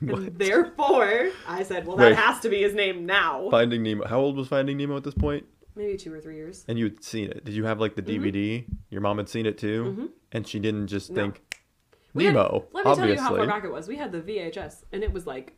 And 0.00 0.38
therefore, 0.38 1.30
I 1.48 1.64
said, 1.64 1.84
well, 1.84 1.96
that 1.96 2.10
Wait. 2.10 2.16
has 2.16 2.38
to 2.40 2.48
be 2.48 2.62
his 2.62 2.72
name 2.72 3.04
now. 3.04 3.48
Finding 3.50 3.82
Nemo. 3.82 4.06
How 4.06 4.20
old 4.20 4.36
was 4.36 4.46
Finding 4.46 4.76
Nemo 4.76 4.96
at 4.96 5.02
this 5.02 5.14
point? 5.14 5.44
Maybe 5.74 5.96
two 5.96 6.12
or 6.14 6.20
three 6.20 6.36
years. 6.36 6.64
And 6.68 6.78
you 6.78 6.84
had 6.84 7.02
seen 7.02 7.28
it. 7.30 7.44
Did 7.44 7.54
you 7.54 7.64
have 7.64 7.80
like 7.80 7.96
the. 7.96 8.02
DVD? 8.02 8.64
Your 8.90 9.00
mom 9.00 9.16
had 9.18 9.28
seen 9.28 9.44
it 9.44 9.58
too, 9.58 9.96
Mhm. 9.98 10.08
and 10.30 10.46
she 10.46 10.60
didn't 10.60 10.86
just 10.86 11.10
No. 11.10 11.16
think 11.22 11.42
We 12.14 12.26
had- 12.26 12.34
Nemo. 12.34 12.68
Let 12.72 12.84
me 12.84 12.90
obviously. 12.92 13.00
tell 13.00 13.08
you 13.08 13.20
how 13.20 13.36
far 13.36 13.46
back 13.48 13.64
it 13.64 13.72
was. 13.72 13.88
We 13.88 13.96
had 13.96 14.12
the 14.12 14.20
VHS, 14.20 14.84
and 14.92 15.02
it 15.02 15.12
was 15.12 15.26
like 15.26 15.56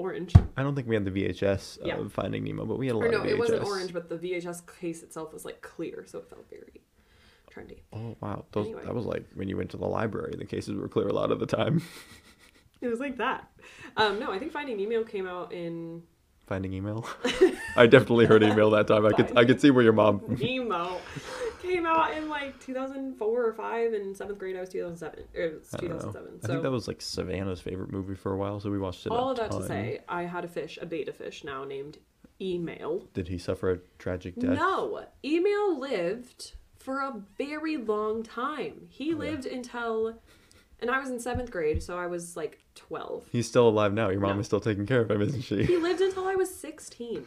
orange. 0.00 0.32
I 0.56 0.62
don't 0.62 0.74
think 0.74 0.88
we 0.88 0.94
had 0.94 1.04
the 1.04 1.10
VHS 1.10 1.78
Yeah. 1.84 1.96
of 1.98 2.12
Finding 2.12 2.44
Nemo, 2.44 2.64
but 2.64 2.78
we 2.78 2.86
had 2.86 2.94
a 2.96 2.98
lot 2.98 3.06
Or 3.08 3.10
no, 3.12 3.18
of 3.18 3.24
VHS. 3.24 3.28
No, 3.28 3.34
it 3.34 3.38
wasn't 3.38 3.64
orange, 3.64 3.92
but 3.92 4.08
the 4.08 4.16
VHS 4.18 4.62
case 4.80 5.02
itself 5.02 5.32
was 5.32 5.44
like 5.44 5.60
clear, 5.62 6.04
so 6.06 6.18
it 6.18 6.28
felt 6.28 6.48
very 6.48 6.80
trendy. 7.50 7.80
Oh 7.92 8.16
wow, 8.20 8.44
Those, 8.52 8.66
Anyway. 8.66 8.82
that 8.84 8.94
was 8.94 9.04
like 9.06 9.24
when 9.34 9.48
you 9.48 9.56
went 9.56 9.70
to 9.70 9.76
the 9.76 9.86
library. 9.86 10.34
The 10.38 10.44
cases 10.44 10.76
were 10.76 10.88
clear 10.88 11.08
a 11.08 11.12
lot 11.12 11.30
of 11.30 11.38
the 11.40 11.46
time. 11.46 11.82
It 12.82 12.88
was 12.88 12.98
like 12.98 13.18
that. 13.18 13.46
Um, 13.98 14.18
no, 14.18 14.32
I 14.32 14.38
think 14.38 14.52
Finding 14.52 14.78
Nemo 14.78 15.04
came 15.04 15.26
out 15.26 15.52
in 15.52 16.02
Finding 16.46 16.72
email. 16.72 17.06
I 17.76 17.86
definitely 17.86 18.24
heard 18.24 18.42
email 18.42 18.70
that 18.70 18.86
time. 18.86 19.04
I 19.04 19.10
could 19.12 19.36
I 19.36 19.44
could 19.44 19.60
see 19.60 19.70
where 19.70 19.84
your 19.84 19.92
mom. 19.92 20.22
Nemo 20.40 20.96
came 21.62 21.86
out 21.86 22.16
in 22.16 22.28
like 22.28 22.58
2004 22.60 23.44
or 23.46 23.52
5 23.52 23.92
and 23.92 24.14
7th 24.16 24.38
grade 24.38 24.56
I 24.56 24.60
was 24.60 24.68
2007 24.70 25.24
it 25.34 25.54
was 25.54 25.74
I 25.74 25.78
don't 25.78 25.88
2007 25.90 26.38
I 26.42 26.46
so 26.46 26.52
think 26.52 26.62
that 26.62 26.70
was 26.70 26.88
like 26.88 27.00
Savannah's 27.02 27.60
favorite 27.60 27.92
movie 27.92 28.14
for 28.14 28.32
a 28.32 28.36
while, 28.36 28.60
so 28.60 28.70
we 28.70 28.78
watched 28.78 29.06
it. 29.06 29.12
all 29.12 29.30
of 29.30 29.36
that 29.38 29.50
to 29.52 29.66
say 29.66 30.00
I 30.08 30.22
had 30.24 30.44
a 30.44 30.48
fish 30.48 30.78
a 30.80 30.86
betta 30.86 31.12
fish 31.12 31.44
now 31.44 31.64
named 31.64 31.98
Email 32.40 33.06
Did 33.12 33.28
he 33.28 33.38
suffer 33.38 33.70
a 33.72 33.78
tragic 33.98 34.34
death? 34.36 34.56
no 34.58 35.04
Email 35.24 35.78
lived 35.78 36.52
for 36.78 37.00
a 37.00 37.20
very 37.36 37.76
long 37.76 38.22
time 38.22 38.86
he 38.88 39.10
yeah. 39.10 39.16
lived 39.16 39.44
until 39.46 40.18
and 40.80 40.90
I 40.90 40.98
was 40.98 41.10
in 41.10 41.18
7th 41.18 41.50
grade 41.50 41.82
so 41.82 41.98
I 41.98 42.06
was 42.06 42.36
like 42.36 42.58
12 42.76 43.26
He's 43.30 43.46
still 43.46 43.68
alive 43.68 43.92
now. 43.92 44.08
Your 44.08 44.20
mom 44.20 44.36
No. 44.36 44.40
is 44.40 44.46
still 44.46 44.60
taking 44.60 44.86
care 44.86 45.02
of 45.02 45.10
him, 45.10 45.20
isn't 45.20 45.42
she? 45.42 45.64
he 45.64 45.76
lived 45.76 46.00
until 46.00 46.26
I 46.26 46.34
was 46.36 46.54
16 46.54 47.22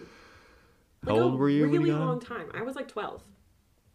How 1.05 1.11
Like 1.11 1.19
a 1.19 1.23
old 1.23 1.37
were 1.39 1.49
you 1.49 1.67
really 1.67 1.89
you 1.89 1.95
got 1.95 2.01
him? 2.01 2.07
long 2.07 2.19
time 2.19 2.49
I 2.55 2.63
was 2.63 2.75
like 2.75 2.87
12 2.87 3.21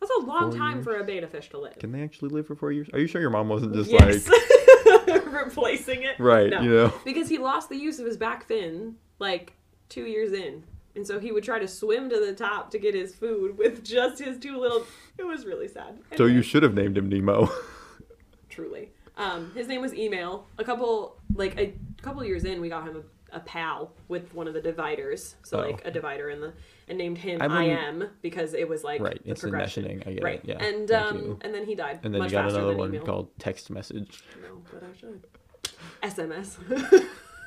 that's 0.00 0.12
a 0.20 0.24
long 0.24 0.56
time 0.56 0.76
years? 0.76 0.84
for 0.84 0.96
a 0.98 1.04
betta 1.04 1.26
fish 1.26 1.48
to 1.50 1.58
live 1.58 1.78
Can 1.78 1.92
they 1.92 2.02
actually 2.02 2.30
live 2.30 2.46
for 2.46 2.54
four 2.54 2.72
years? 2.72 2.88
Are 2.92 2.98
you 2.98 3.06
sure 3.06 3.20
your 3.20 3.30
mom 3.30 3.48
wasn't 3.48 3.74
just 3.74 3.90
yes. 3.90 4.28
like 4.28 5.26
replacing 5.32 6.02
it 6.02 6.18
right? 6.18 6.50
No. 6.50 6.61
You 6.61 6.70
know, 6.70 6.94
because 7.04 7.28
he 7.28 7.38
lost 7.38 7.68
the 7.68 7.76
use 7.76 7.98
of 7.98 8.06
his 8.06 8.16
back 8.16 8.46
fin 8.46 8.96
like 9.18 9.54
two 9.88 10.04
years 10.04 10.32
in 10.32 10.64
and 10.94 11.06
so 11.06 11.20
he 11.20 11.32
would 11.32 11.44
try 11.44 11.58
to 11.58 11.68
swim 11.68 12.11
to 12.11 12.18
the 12.18 12.34
top 12.34 12.70
to 12.72 12.78
get 12.78 12.94
his 12.94 13.14
food 13.14 13.56
with 13.56 13.84
just 13.84 14.18
his 14.18 14.38
two 14.38 14.58
little 14.58 14.84
it 15.16 15.24
was 15.24 15.46
really 15.46 15.68
sad 15.68 15.98
so 16.16 16.26
you 16.26 16.42
should 16.42 16.62
have 16.62 16.74
named 16.74 16.98
him 16.98 17.08
Nemo. 17.08 17.50
truly 18.48 18.90
um 19.16 19.50
his 19.54 19.68
name 19.68 19.80
was 19.80 19.94
email 19.94 20.46
a 20.58 20.64
couple 20.64 21.16
like 21.34 21.58
a 21.58 21.72
couple 22.02 22.22
years 22.24 22.44
in 22.44 22.61
we 22.61 22.68
got 22.68 22.84
him 22.84 23.04
a, 23.32 23.40
pal 23.40 23.92
with 24.08 24.32
one 24.34 24.48
of 24.48 24.54
the 24.54 24.60
dividers 24.60 25.36
so 25.42 25.58
Oh. 25.58 25.66
like 25.70 25.84
a 25.84 25.90
divider 25.90 26.30
in 26.30 26.40
the 26.40 26.52
and 26.88 26.96
named 26.98 27.18
him 27.18 27.40
I 27.42 27.46
i, 27.46 27.64
am 27.64 28.08
because 28.22 28.54
it 28.54 28.68
was 28.68 28.84
like 28.84 29.00
right, 29.00 29.22
the 29.22 29.30
instant 29.30 29.52
progression. 29.52 30.02
I 30.06 30.12
get 30.12 30.22
right 30.24 30.40
it. 30.42 30.48
Yeah. 30.48 30.64
and 30.64 30.90
um 30.92 31.38
and 31.42 31.52
then 31.54 31.64
he 31.66 31.74
died 31.74 32.00
and 32.02 32.12
then 32.14 32.20
much 32.22 32.32
you 32.32 32.38
got 32.38 32.50
another 32.50 32.76
one 32.76 32.88
email. 32.94 33.04
called 33.04 33.38
text 33.38 33.70
message. 33.70 34.22
No, 34.42 34.62
but 34.72 34.82
I 34.82 34.96
should. 34.98 35.26
SMS. 36.02 36.56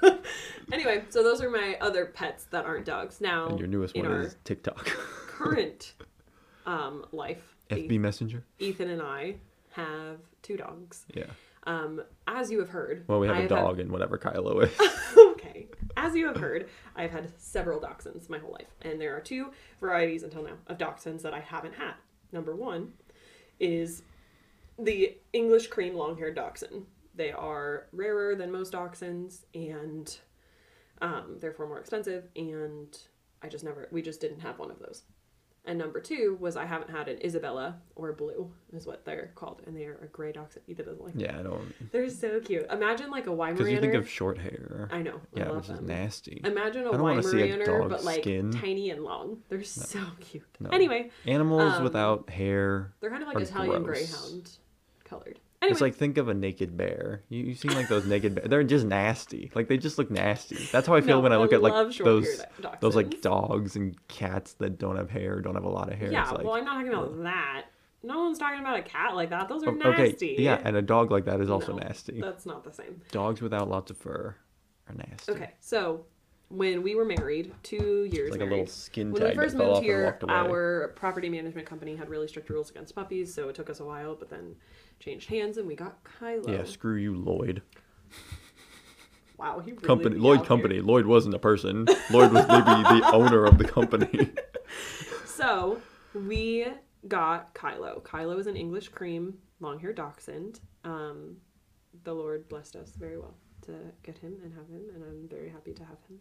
anyway, 0.71 1.03
so 1.09 1.23
those 1.23 1.41
are 1.41 1.49
my 1.49 1.77
other 1.81 2.05
pets 2.07 2.45
that 2.51 2.65
aren't 2.65 2.85
dogs. 2.85 3.21
Now, 3.21 3.47
And 3.47 3.59
your 3.59 3.67
newest 3.67 3.95
one 3.95 4.05
is 4.11 4.35
TikTok. 4.43 4.85
current 5.27 5.93
um, 6.65 7.05
life, 7.11 7.55
FB 7.69 7.99
Messenger. 7.99 8.43
Ethan 8.59 8.89
and 8.89 9.01
I 9.01 9.35
have 9.71 10.17
two 10.41 10.57
dogs. 10.57 11.05
Yeah. 11.13 11.25
Um, 11.63 12.01
as 12.27 12.49
you 12.51 12.59
have 12.59 12.69
heard, 12.69 13.05
Well, 13.07 13.19
we 13.19 13.27
have 13.27 13.35
I 13.35 13.39
a 13.39 13.41
had- 13.43 13.49
dog 13.49 13.79
and 13.79 13.91
whatever 13.91 14.17
Kylo 14.17 14.63
is. 14.63 15.30
As 16.03 16.15
you 16.15 16.25
have 16.25 16.37
heard, 16.37 16.67
I've 16.95 17.11
had 17.11 17.31
several 17.39 17.79
dachshunds 17.79 18.27
my 18.27 18.39
whole 18.39 18.53
life, 18.53 18.73
and 18.81 18.99
there 18.99 19.15
are 19.15 19.19
two 19.19 19.51
varieties 19.79 20.23
until 20.23 20.41
now 20.41 20.57
of 20.65 20.79
dachshunds 20.79 21.21
that 21.21 21.35
I 21.35 21.41
haven't 21.41 21.75
had. 21.75 21.93
Number 22.31 22.55
one 22.55 22.93
is 23.59 24.01
the 24.79 25.15
English 25.31 25.67
cream 25.67 25.93
long-haired 25.93 26.35
dachshund. 26.35 26.87
They 27.13 27.31
are 27.31 27.85
rarer 27.91 28.35
than 28.35 28.51
most 28.51 28.73
dachshunds, 28.73 29.45
and 29.53 30.17
um, 31.03 31.37
therefore 31.39 31.67
more 31.67 31.79
expensive. 31.79 32.29
And 32.35 32.97
I 33.43 33.47
just 33.47 33.63
never, 33.63 33.87
we 33.91 34.01
just 34.01 34.21
didn't 34.21 34.39
have 34.39 34.57
one 34.57 34.71
of 34.71 34.79
those. 34.79 35.03
And 35.63 35.77
number 35.77 35.99
two 35.99 36.37
was 36.39 36.55
I 36.57 36.65
haven't 36.65 36.89
had 36.89 37.07
an 37.07 37.19
Isabella 37.23 37.77
or 37.95 38.13
blue 38.13 38.51
is 38.73 38.87
what 38.87 39.05
they're 39.05 39.31
called, 39.35 39.61
and 39.67 39.77
they 39.77 39.85
are 39.85 39.99
a 40.01 40.07
gray 40.07 40.31
dachshund. 40.31 40.63
Ethan 40.67 40.85
doesn't 40.85 41.03
like. 41.03 41.13
them. 41.13 41.21
yeah, 41.21 41.39
I 41.39 41.43
don't. 41.43 41.91
They're 41.91 42.09
so 42.09 42.39
cute. 42.39 42.65
Imagine 42.71 43.11
like 43.11 43.27
a 43.27 43.29
Weimaraner. 43.29 43.57
Because 43.57 43.71
you 43.71 43.79
think 43.79 43.93
of 43.93 44.09
short 44.09 44.39
hair. 44.39 44.89
I 44.91 45.03
know. 45.03 45.21
I 45.35 45.39
yeah, 45.39 45.49
love 45.49 45.57
which 45.57 45.69
is 45.69 45.81
nasty. 45.81 46.41
Imagine 46.43 46.85
a 46.85 46.89
I 46.89 46.91
don't 46.93 47.01
wanna 47.03 47.21
see 47.21 47.41
a 47.41 47.57
Weimaraner, 47.57 47.89
but 47.89 48.03
like 48.03 48.21
skin. 48.23 48.51
tiny 48.51 48.89
and 48.89 49.03
long. 49.03 49.37
They're 49.49 49.63
so 49.63 49.99
cute. 50.19 50.43
No. 50.59 50.69
Anyway, 50.71 51.11
Animals 51.27 51.73
um, 51.73 51.83
without 51.83 52.29
hair. 52.31 52.93
they're 52.99 53.11
kind 53.11 53.21
of 53.21 53.27
like 53.27 53.39
Italian 53.39 53.83
gross. 53.83 54.11
Greyhound 54.11 54.49
colored. 55.03 55.39
Anyway, 55.61 55.71
It's 55.73 55.81
like 55.81 55.95
think 55.95 56.17
of 56.17 56.27
a 56.27 56.33
naked 56.33 56.75
bear. 56.75 57.21
You 57.29 57.43
you 57.43 57.53
seen 57.55 57.73
like 57.75 57.87
those 57.87 58.05
naked 58.05 58.33
bears? 58.35 58.49
They're 58.49 58.63
just 58.63 58.85
nasty. 58.85 59.51
Like 59.53 59.67
they 59.67 59.77
just 59.77 59.97
look 59.99 60.09
nasty. 60.09 60.57
That's 60.71 60.87
how 60.87 60.95
I 60.95 61.01
feel 61.01 61.17
No, 61.17 61.19
when 61.21 61.31
I 61.31 61.35
I 61.35 61.37
look 61.37 61.53
at 61.53 61.61
like 61.61 61.95
those 61.99 62.41
those 62.79 62.95
like 62.95 63.21
dogs 63.21 63.75
and 63.75 63.95
cats 64.07 64.53
that 64.53 64.79
don't 64.79 64.95
have 64.97 65.09
hair, 65.11 65.39
don't 65.39 65.53
have 65.55 65.63
a 65.63 65.69
lot 65.69 65.91
of 65.91 65.99
hair. 65.99 66.11
yeah. 66.11 66.27
Like, 66.29 66.43
well, 66.43 66.53
I'm 66.55 66.65
not 66.65 66.75
talking 66.83 66.93
about 66.93 67.23
that. 67.23 67.65
No 68.03 68.23
one's 68.23 68.39
talking 68.39 68.59
about 68.59 68.79
a 68.79 68.81
cat 68.81 69.13
like 69.15 69.29
that. 69.29 69.47
Those 69.47 69.63
are 69.63 69.69
okay, 69.69 70.07
nasty. 70.09 70.35
yeah, 70.39 70.59
and 70.63 70.75
a 70.75 70.81
dog 70.81 71.11
like 71.11 71.25
that 71.25 71.39
is 71.39 71.51
also 71.51 71.73
No, 71.73 71.83
nasty. 71.83 72.19
That's 72.19 72.47
not 72.47 72.63
the 72.63 72.71
same. 72.73 72.99
Dogs 73.11 73.41
without 73.41 73.69
lots 73.69 73.91
of 73.91 73.97
fur 73.97 74.35
are 74.89 74.95
nasty. 74.95 75.31
Okay, 75.33 75.51
so 75.59 76.05
when 76.51 76.83
we 76.83 76.95
were 76.95 77.05
married, 77.05 77.53
two 77.63 78.07
years 78.11 78.29
It's 78.29 78.37
like 78.37 78.47
a 78.47 78.49
little 78.49 78.67
skin 78.67 79.11
when 79.11 79.23
we 79.23 79.35
first 79.35 79.55
moved 79.55 79.81
here, 79.83 80.19
our 80.27 80.89
property 80.95 81.29
management 81.29 81.67
company 81.67 81.95
had 81.95 82.09
really 82.09 82.27
strict 82.27 82.49
rules 82.49 82.69
against 82.69 82.93
puppies, 82.93 83.33
so 83.33 83.49
it 83.49 83.55
took 83.55 83.69
us 83.69 83.79
a 83.79 83.85
while, 83.85 84.15
but 84.15 84.29
then 84.29 84.55
changed 84.99 85.29
hands 85.29 85.57
and 85.57 85.67
we 85.67 85.75
got 85.75 86.03
Kylo. 86.03 86.49
Yeah, 86.49 86.65
screw 86.65 86.95
you, 86.95 87.15
Lloyd. 87.15 87.61
Wow, 89.37 89.59
he 89.59 89.71
really 89.71 89.83
Company, 89.83 90.17
Lloyd 90.17 90.39
out 90.39 90.41
here. 90.41 90.47
Company. 90.47 90.81
Lloyd 90.81 91.05
wasn't 91.05 91.33
a 91.33 91.39
person. 91.39 91.85
Lloyd 92.11 92.31
was 92.31 92.47
maybe 92.47 92.99
the 92.99 93.09
owner 93.11 93.45
of 93.45 93.57
the 93.57 93.65
company. 93.65 94.31
So 95.25 95.81
we 96.13 96.67
got 97.07 97.55
Kylo. 97.55 98.03
Kylo 98.03 98.37
is 98.37 98.45
an 98.45 98.55
English 98.55 98.89
cream 98.89 99.39
long 99.59 99.79
haired 99.79 99.95
dachshund. 99.95 100.59
Um, 100.83 101.37
the 102.03 102.13
Lord 102.13 102.47
blessed 102.47 102.75
us 102.75 102.91
very 102.91 103.17
well 103.17 103.33
to 103.71 103.91
get 104.03 104.17
him 104.17 104.35
and 104.43 104.53
have 104.53 104.67
him, 104.69 104.81
and 104.93 105.03
I'm 105.03 105.27
very 105.29 105.49
happy 105.49 105.73
to 105.73 105.83
have 105.83 105.97
him. 106.09 106.19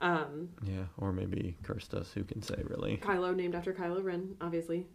Um, 0.00 0.48
yeah, 0.64 0.84
or 0.98 1.12
maybe 1.12 1.56
cursed 1.62 1.94
us. 1.94 2.12
Who 2.12 2.24
can 2.24 2.42
say, 2.42 2.60
really? 2.64 2.96
Kylo 2.98 3.34
named 3.34 3.54
after 3.54 3.72
Kylo 3.72 4.02
Ren, 4.02 4.34
obviously. 4.40 4.86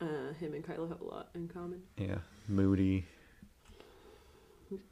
Uh, 0.00 0.32
him 0.38 0.54
and 0.54 0.64
Kylo 0.64 0.88
have 0.88 1.00
a 1.00 1.04
lot 1.04 1.28
in 1.34 1.48
common. 1.48 1.82
Yeah, 1.96 2.18
moody. 2.48 3.06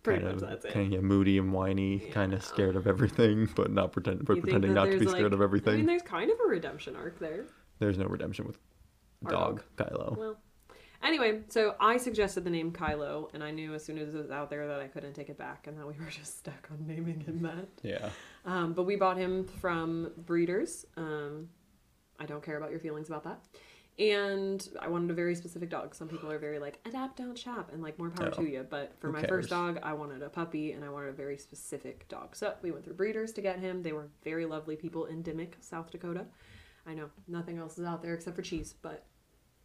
Pretty 0.02 0.20
kind 0.22 0.34
much 0.34 0.42
of, 0.42 0.48
that's 0.48 0.64
it. 0.64 0.72
Kind 0.74 0.86
of, 0.86 0.92
yeah, 0.92 1.00
moody 1.00 1.38
and 1.38 1.52
whiny, 1.52 1.98
kind 1.98 2.32
of 2.34 2.44
scared 2.44 2.76
of 2.76 2.86
everything, 2.86 3.48
but 3.56 3.70
not 3.72 3.92
pretend, 3.92 4.24
but 4.24 4.36
You 4.36 4.42
pretending 4.42 4.74
not 4.74 4.84
to 4.86 4.90
be 4.92 4.98
there's, 4.98 5.10
scared 5.10 5.24
like- 5.24 5.32
of 5.32 5.40
everything. 5.40 5.74
I 5.74 5.76
mean, 5.78 5.86
there's 5.86 6.02
kind 6.02 6.30
of 6.30 6.38
a 6.44 6.48
redemption 6.48 6.94
arc 6.96 7.18
there. 7.18 7.46
There's 7.78 7.98
no 7.98 8.06
redemption 8.06 8.46
with 8.46 8.58
Our 9.26 9.30
dog, 9.32 9.62
Kylo. 9.76 10.16
Well, 10.16 10.36
anyway, 11.02 11.40
so 11.48 11.74
I 11.80 11.96
suggested 11.96 12.44
the 12.44 12.50
name 12.50 12.72
Kylo, 12.72 13.32
and 13.34 13.42
I 13.42 13.50
knew 13.50 13.74
as 13.74 13.84
soon 13.84 13.98
as 13.98 14.14
it 14.14 14.18
was 14.18 14.30
out 14.30 14.50
there 14.50 14.66
that 14.68 14.80
I 14.80 14.86
couldn't 14.88 15.14
take 15.14 15.28
it 15.28 15.38
back, 15.38 15.66
and 15.66 15.78
that 15.78 15.86
we 15.86 15.94
were 16.04 16.10
just 16.10 16.38
stuck 16.38 16.68
on 16.70 16.86
naming 16.86 17.20
him 17.20 17.42
that. 17.42 17.68
Yeah. 17.82 18.08
Um, 18.44 18.72
but 18.72 18.84
we 18.84 18.96
bought 18.96 19.16
him 19.16 19.46
from 19.46 20.10
breeders. 20.16 20.84
Um, 20.96 21.48
I 22.18 22.26
don't 22.26 22.42
care 22.42 22.56
about 22.56 22.70
your 22.70 22.80
feelings 22.80 23.08
about 23.08 23.24
that. 23.24 23.40
And 23.98 24.66
I 24.80 24.88
wanted 24.88 25.10
a 25.10 25.14
very 25.14 25.34
specific 25.34 25.68
dog. 25.68 25.94
Some 25.94 26.08
people 26.08 26.30
are 26.32 26.38
very 26.38 26.58
like 26.58 26.78
adapt, 26.86 27.18
don't 27.18 27.36
shop, 27.38 27.70
and 27.74 27.82
like 27.82 27.98
more 27.98 28.08
power 28.08 28.28
Oh, 28.32 28.42
to 28.42 28.48
you. 28.48 28.66
But 28.68 28.94
for 28.98 29.12
my 29.12 29.20
cares? 29.20 29.28
first 29.28 29.50
dog, 29.50 29.78
I 29.82 29.92
wanted 29.92 30.22
a 30.22 30.30
puppy, 30.30 30.72
and 30.72 30.82
I 30.82 30.88
wanted 30.88 31.10
a 31.10 31.12
very 31.12 31.36
specific 31.36 32.08
dog. 32.08 32.34
So 32.34 32.54
we 32.62 32.70
went 32.70 32.84
through 32.84 32.94
breeders 32.94 33.32
to 33.32 33.42
get 33.42 33.58
him. 33.58 33.82
They 33.82 33.92
were 33.92 34.08
very 34.24 34.46
lovely 34.46 34.76
people 34.76 35.04
in 35.06 35.22
Dimock, 35.22 35.52
South 35.60 35.90
Dakota. 35.90 36.24
I 36.86 36.94
know 36.94 37.10
nothing 37.28 37.58
else 37.58 37.78
is 37.78 37.84
out 37.84 38.02
there 38.02 38.14
except 38.14 38.34
for 38.34 38.42
cheese, 38.42 38.74
but 38.80 39.04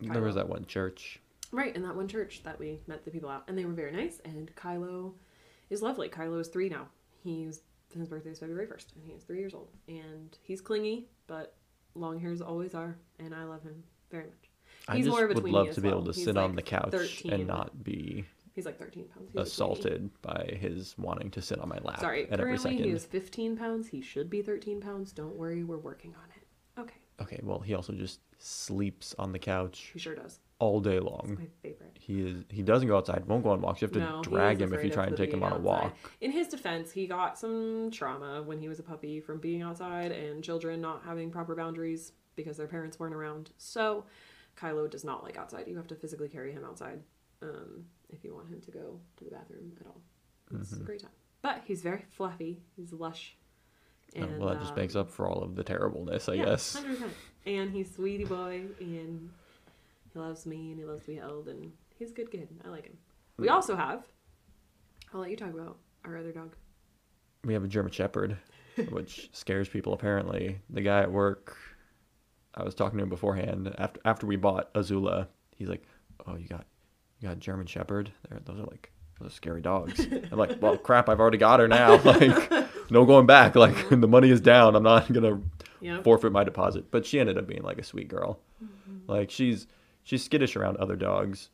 There 0.02 0.22
was 0.22 0.36
that 0.36 0.50
one 0.50 0.66
church. 0.66 1.22
Right, 1.52 1.76
in 1.76 1.84
that 1.84 1.96
one 1.96 2.08
church 2.08 2.42
that 2.44 2.60
we 2.60 2.80
met 2.88 3.06
the 3.06 3.12
people 3.12 3.30
at, 3.30 3.44
and 3.48 3.58
they 3.58 3.66
were 3.66 3.74
very 3.74 3.92
nice. 3.92 4.20
And 4.26 4.54
Kylo 4.56 5.14
is 5.70 5.82
lovely. 5.82 6.10
Kylo 6.10 6.40
is 6.40 6.48
three 6.48 6.70
now. 6.70 6.88
He's 7.24 7.62
his 7.98 8.10
birthday 8.10 8.32
is 8.32 8.40
February 8.40 8.68
first, 8.68 8.94
and 8.96 9.04
he 9.04 9.14
is 9.14 9.24
three 9.24 9.40
years 9.40 9.54
old. 9.54 9.70
And 9.88 10.38
he's 10.42 10.62
clingy, 10.62 11.08
but 11.26 11.56
long 11.96 12.20
hairs 12.20 12.42
always 12.42 12.76
are, 12.76 12.98
and 13.20 13.34
I 13.34 13.46
love 13.46 13.64
him 13.64 13.84
very 14.12 14.26
much. 14.26 14.50
I 14.88 14.98
He's 14.98 15.06
just 15.06 15.16
more 15.16 15.26
of 15.26 15.32
a 15.32 15.34
would 15.42 15.52
love 15.52 15.72
to 15.72 15.82
be 15.82 15.88
able 15.88 16.04
to 16.04 16.12
He's 16.12 16.26
sit 16.26 16.38
on 16.38 16.56
the 16.56 16.62
couch 16.62 16.92
13. 16.92 17.34
and 17.34 17.48
not 17.48 17.84
be 17.84 18.26
He's 18.54 18.66
like 18.66 18.80
thirteen 18.80 19.06
pounds. 19.06 19.30
He's 19.32 19.42
assaulted 19.42 20.10
by 20.24 20.58
his 20.60 20.96
wanting 20.98 21.30
to 21.32 21.44
sit 21.44 21.60
on 21.60 21.70
my 21.70 21.78
lap 21.84 22.00
Sorry, 22.00 22.28
at 22.30 22.40
currently 22.40 22.76
he 22.78 22.90
is 22.90 23.06
fifteen 23.06 23.56
pounds. 23.56 23.88
He 23.88 24.02
should 24.02 24.32
be 24.32 24.42
thirteen 24.42 24.82
pounds. 24.82 25.12
Don't 25.12 25.36
worry, 25.36 25.64
we're 25.64 25.78
working 25.78 26.16
on 26.16 26.30
it. 26.36 26.82
Okay, 26.82 26.96
Okay, 27.22 27.40
well, 27.44 27.60
he 27.60 27.76
also 27.76 27.94
just 27.94 28.20
sleeps 28.40 29.14
on 29.20 29.32
the 29.32 29.38
couch 29.40 29.92
he 29.94 30.00
sure 30.00 30.16
does. 30.16 30.40
All 30.60 30.80
day 30.80 31.00
long. 31.00 31.38
My 31.40 31.48
favorite. 31.62 31.98
He 32.00 32.22
is 32.22 32.44
he 32.50 32.62
doesn't 32.64 32.88
go 32.88 32.98
outside, 32.98 33.26
won't 33.26 33.44
go 33.44 33.50
on 33.52 33.62
walks. 33.62 33.82
You 33.82 33.86
have 33.88 33.94
to 33.94 34.00
No, 34.00 34.18
he 34.24 34.30
drag 34.30 34.56
is 34.58 34.62
him 34.62 34.74
if 34.74 34.84
you 34.84 34.90
afraid 34.90 34.94
try 34.94 35.04
and 35.06 35.14
the 35.14 35.18
take 35.18 35.34
him 35.34 35.40
being 35.42 35.52
on 35.52 35.52
a 35.52 35.56
outside. 35.56 35.84
walk. 35.84 36.12
In 36.22 36.32
his 36.32 36.48
defense, 36.48 36.92
he 36.92 37.06
got 37.08 37.38
some 37.38 37.90
trauma 37.92 38.42
when 38.44 38.60
he 38.60 38.68
was 38.70 38.80
a 38.80 38.84
puppy 38.84 39.20
from 39.20 39.40
being 39.40 39.62
outside 39.62 40.12
and 40.12 40.44
children 40.44 40.82
not 40.82 41.04
having 41.06 41.30
proper 41.32 41.56
boundaries 41.56 42.14
because 42.36 42.58
their 42.58 42.68
parents 42.68 43.00
weren't 43.00 43.16
around. 43.16 43.50
So, 43.58 44.06
Kylo 44.60 44.90
does 44.90 45.04
not 45.04 45.24
like 45.24 45.38
outside. 45.38 45.68
You 45.68 45.76
have 45.78 45.88
to 45.88 45.96
physically 45.96 46.30
carry 46.30 46.52
him 46.52 46.64
outside 46.64 47.02
um, 47.42 47.86
if 48.10 48.24
you 48.24 48.34
want 48.34 48.48
him 48.50 48.62
to 48.62 48.72
go 48.72 49.00
to 49.18 49.24
the 49.24 49.32
bathroom 49.32 49.74
at 49.80 49.86
all. 49.88 50.02
It's 50.60 50.72
Mm-hmm. 50.72 50.82
a 50.82 50.86
great 50.86 51.02
time. 51.02 51.12
But 51.42 51.62
he's 51.66 51.82
very 51.82 52.06
fluffy. 52.10 52.62
He's 52.76 52.94
lush. 52.94 53.36
Oh, 54.20 54.26
well, 54.40 54.50
that 54.50 54.62
just 54.62 54.76
makes 54.76 54.96
um, 54.96 55.02
up 55.02 55.12
for 55.12 55.28
all 55.28 55.44
of 55.44 55.56
the 55.56 55.64
terribleness, 55.64 56.30
I 56.30 56.34
yeah, 56.36 56.46
guess. 56.46 56.78
100%. 56.80 57.10
And 57.46 57.72
he's 57.72 57.94
sweetie 57.94 58.24
boy 58.24 58.62
and 58.80 59.30
he 60.18 60.24
loves 60.24 60.46
me 60.46 60.72
and 60.72 60.80
he 60.80 60.86
loves 60.86 61.02
to 61.02 61.08
be 61.12 61.16
held 61.16 61.48
and 61.48 61.72
he's 61.98 62.12
a 62.12 62.14
good 62.14 62.32
kid. 62.32 62.50
I 62.66 62.70
like 62.70 62.86
him. 62.86 62.98
We 63.38 63.50
also 63.50 63.76
have, 63.76 64.04
I'll 65.14 65.22
let 65.22 65.30
you 65.30 65.38
talk 65.38 65.54
about 65.54 65.78
our 66.06 66.18
other 66.18 66.32
dog. 66.32 66.56
We 67.44 67.54
have 67.54 67.64
a 67.64 67.68
German 67.68 67.92
Shepherd, 67.92 68.38
which 68.90 69.30
scares 69.32 69.70
people 69.70 69.94
apparently. 69.94 70.60
The 70.72 70.82
guy 70.82 71.02
at 71.02 71.12
work, 71.12 71.56
I 72.56 72.64
was 72.64 72.74
talking 72.74 72.98
to 72.98 73.04
him 73.04 73.10
beforehand. 73.10 73.74
After 73.78 74.00
after 74.06 74.26
we 74.28 74.36
bought 74.38 74.74
Azula, 74.74 75.28
he's 75.56 75.70
like, 75.70 75.84
"Oh, 76.26 76.36
you 76.36 76.48
got 76.48 76.66
you 77.20 77.28
got 77.30 77.38
German 77.40 77.68
Shepherd? 77.68 78.12
They're, 78.28 78.40
those 78.44 78.58
are 78.60 78.66
like 78.66 78.92
those 79.20 79.30
are 79.30 79.36
scary 79.36 79.62
dogs." 79.62 80.00
I'm 80.32 80.38
like, 80.40 80.60
"Well, 80.60 80.78
crap, 80.88 81.10
I've 81.10 81.20
already 81.20 81.38
got 81.38 81.60
her 81.60 81.68
now. 81.68 81.98
Like, 82.04 82.52
no 82.90 83.06
going 83.06 83.28
back. 83.28 83.56
Like, 83.56 83.90
the 83.90 84.08
money 84.08 84.32
is 84.32 84.42
down. 84.42 84.76
I'm 84.76 84.82
not 84.84 85.12
gonna 85.14 85.40
Yeah. 85.80 86.02
forfeit 86.02 86.32
my 86.32 86.44
deposit." 86.44 86.90
But 86.90 87.06
she 87.06 87.20
ended 87.20 87.38
up 87.38 87.46
being 87.46 87.62
like 87.62 87.78
a 87.78 87.84
sweet 87.84 88.08
girl. 88.08 88.40
Mm-hmm. 88.64 89.12
Like, 89.12 89.30
she's 89.30 89.68
she's 90.08 90.24
skittish 90.24 90.56
around 90.56 90.78
other 90.78 90.96
dogs. 90.96 91.50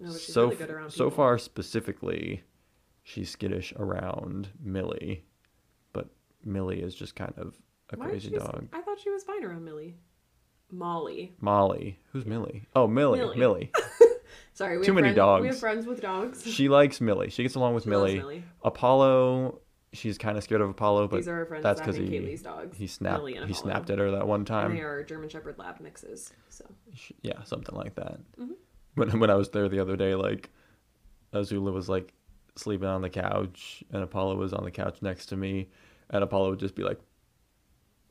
No, 0.00 0.12
but 0.12 0.20
she's 0.20 0.32
so 0.32 0.44
really 0.44 0.56
good 0.56 0.70
around 0.70 0.90
so 0.90 1.10
far 1.10 1.36
specifically 1.38 2.44
she's 3.02 3.30
skittish 3.30 3.72
around 3.76 4.48
millie 4.62 5.24
but 5.92 6.06
millie 6.44 6.80
is 6.80 6.94
just 6.94 7.16
kind 7.16 7.34
of 7.36 7.54
a 7.92 7.96
Why 7.96 8.06
crazy 8.06 8.30
dog 8.30 8.68
I 8.72 8.80
thought 8.82 9.00
she 9.00 9.10
was 9.10 9.24
fine 9.24 9.42
around 9.44 9.64
Millie. 9.64 9.96
Molly. 10.70 11.34
molly 11.40 11.98
who's 12.12 12.24
millie 12.26 12.66
oh 12.76 12.86
millie 12.86 13.18
Millie. 13.18 13.36
millie, 13.38 13.72
Sorry, 14.52 14.78
we 14.78 14.84
Too 14.84 14.92
have 14.92 14.96
many 15.02 15.06
friends, 15.08 15.16
dogs. 15.16 15.42
We 15.42 15.48
have 15.48 15.58
friends 15.58 15.86
with 15.86 16.00
dogs. 16.00 16.44
she 16.46 16.68
likes 16.68 17.00
millie 17.00 17.30
she 17.30 17.42
gets 17.42 17.56
along 17.56 17.74
with 17.74 17.82
She 17.84 17.90
millie. 17.90 18.18
Millie. 18.18 18.44
apollo 18.62 19.60
she's 19.92 20.18
kind 20.18 20.36
of 20.36 20.44
scared 20.44 20.60
of 20.60 20.68
apollo 20.68 21.08
but 21.08 21.16
These 21.16 21.28
are 21.28 21.38
our 21.38 21.46
friends. 21.46 21.62
that's 21.62 21.80
because 21.80 21.96
he 21.96 22.04
Kaylee's 22.08 22.42
dogs. 22.42 22.76
he 22.76 22.86
snapped 22.86 23.20
and 23.20 23.28
he 23.28 23.36
Apollo. 23.36 23.52
snapped 23.54 23.90
at 23.90 23.98
her 23.98 24.10
that 24.10 24.26
one 24.28 24.40
And 24.40 24.46
time 24.46 24.74
they 24.74 24.82
are 24.82 25.02
German 25.02 25.28
Shepherd 25.30 25.56
Lab 25.58 25.80
mixes. 25.80 26.32
So 26.50 26.64
Sh- 26.94 27.12
yeah 27.22 27.42
something 27.44 27.74
like 27.74 27.94
that 27.94 28.18
Mhm. 28.38 28.50
when, 28.94 29.18
when 29.20 29.30
i 29.30 29.34
was 29.34 29.48
there 29.50 29.68
the 29.68 29.80
other 29.80 29.96
day 29.96 30.14
like 30.14 30.50
azula 31.32 31.72
was 31.72 31.88
like 31.88 32.12
sleeping 32.56 32.88
on 32.88 33.00
the 33.02 33.08
couch 33.10 33.82
and 33.92 34.02
apollo 34.02 34.36
was 34.36 34.52
on 34.52 34.64
the 34.64 34.70
couch 34.70 34.98
next 35.00 35.26
to 35.26 35.36
me 35.36 35.68
and 36.10 36.22
apollo 36.22 36.50
would 36.50 36.58
just 36.60 36.74
be 36.74 36.82
like 36.82 36.98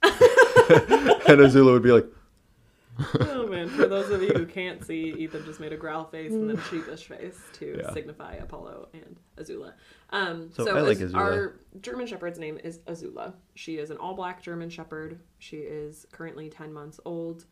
and 0.03 1.39
azula 1.41 1.73
would 1.73 1.83
be 1.83 1.91
like 1.91 2.05
oh 3.19 3.47
man, 3.47 3.67
for 3.69 3.85
those 3.87 4.09
of 4.09 4.21
you 4.21 4.29
who 4.33 4.45
can't 4.45 4.83
see, 4.85 5.13
Ethan 5.17 5.45
just 5.45 5.59
made 5.59 5.73
a 5.73 5.77
growl 5.77 6.05
face 6.05 6.31
and 6.31 6.49
then 6.49 6.57
a 6.57 6.61
sheepish 6.63 7.05
face 7.05 7.39
to 7.53 7.79
Yeah. 7.83 7.93
signify 7.93 8.33
Apollo 8.35 8.89
and 8.93 9.17
Azula. 9.37 9.73
Um, 10.11 10.49
So 10.53 10.65
so 10.65 10.75
I 10.77 10.81
like 10.81 10.97
Azula. 10.97 11.15
our 11.15 11.59
German 11.81 12.07
Shepherd's 12.07 12.39
name 12.39 12.57
is 12.63 12.79
Azula. 12.79 13.33
She 13.55 13.77
is 13.77 13.91
an 13.91 13.97
all-black 13.97 14.41
German 14.41 14.69
Shepherd. 14.69 15.19
She 15.39 15.57
is 15.57 16.05
currently 16.11 16.49
ten 16.49 16.73
months 16.73 16.99
old. 17.05 17.45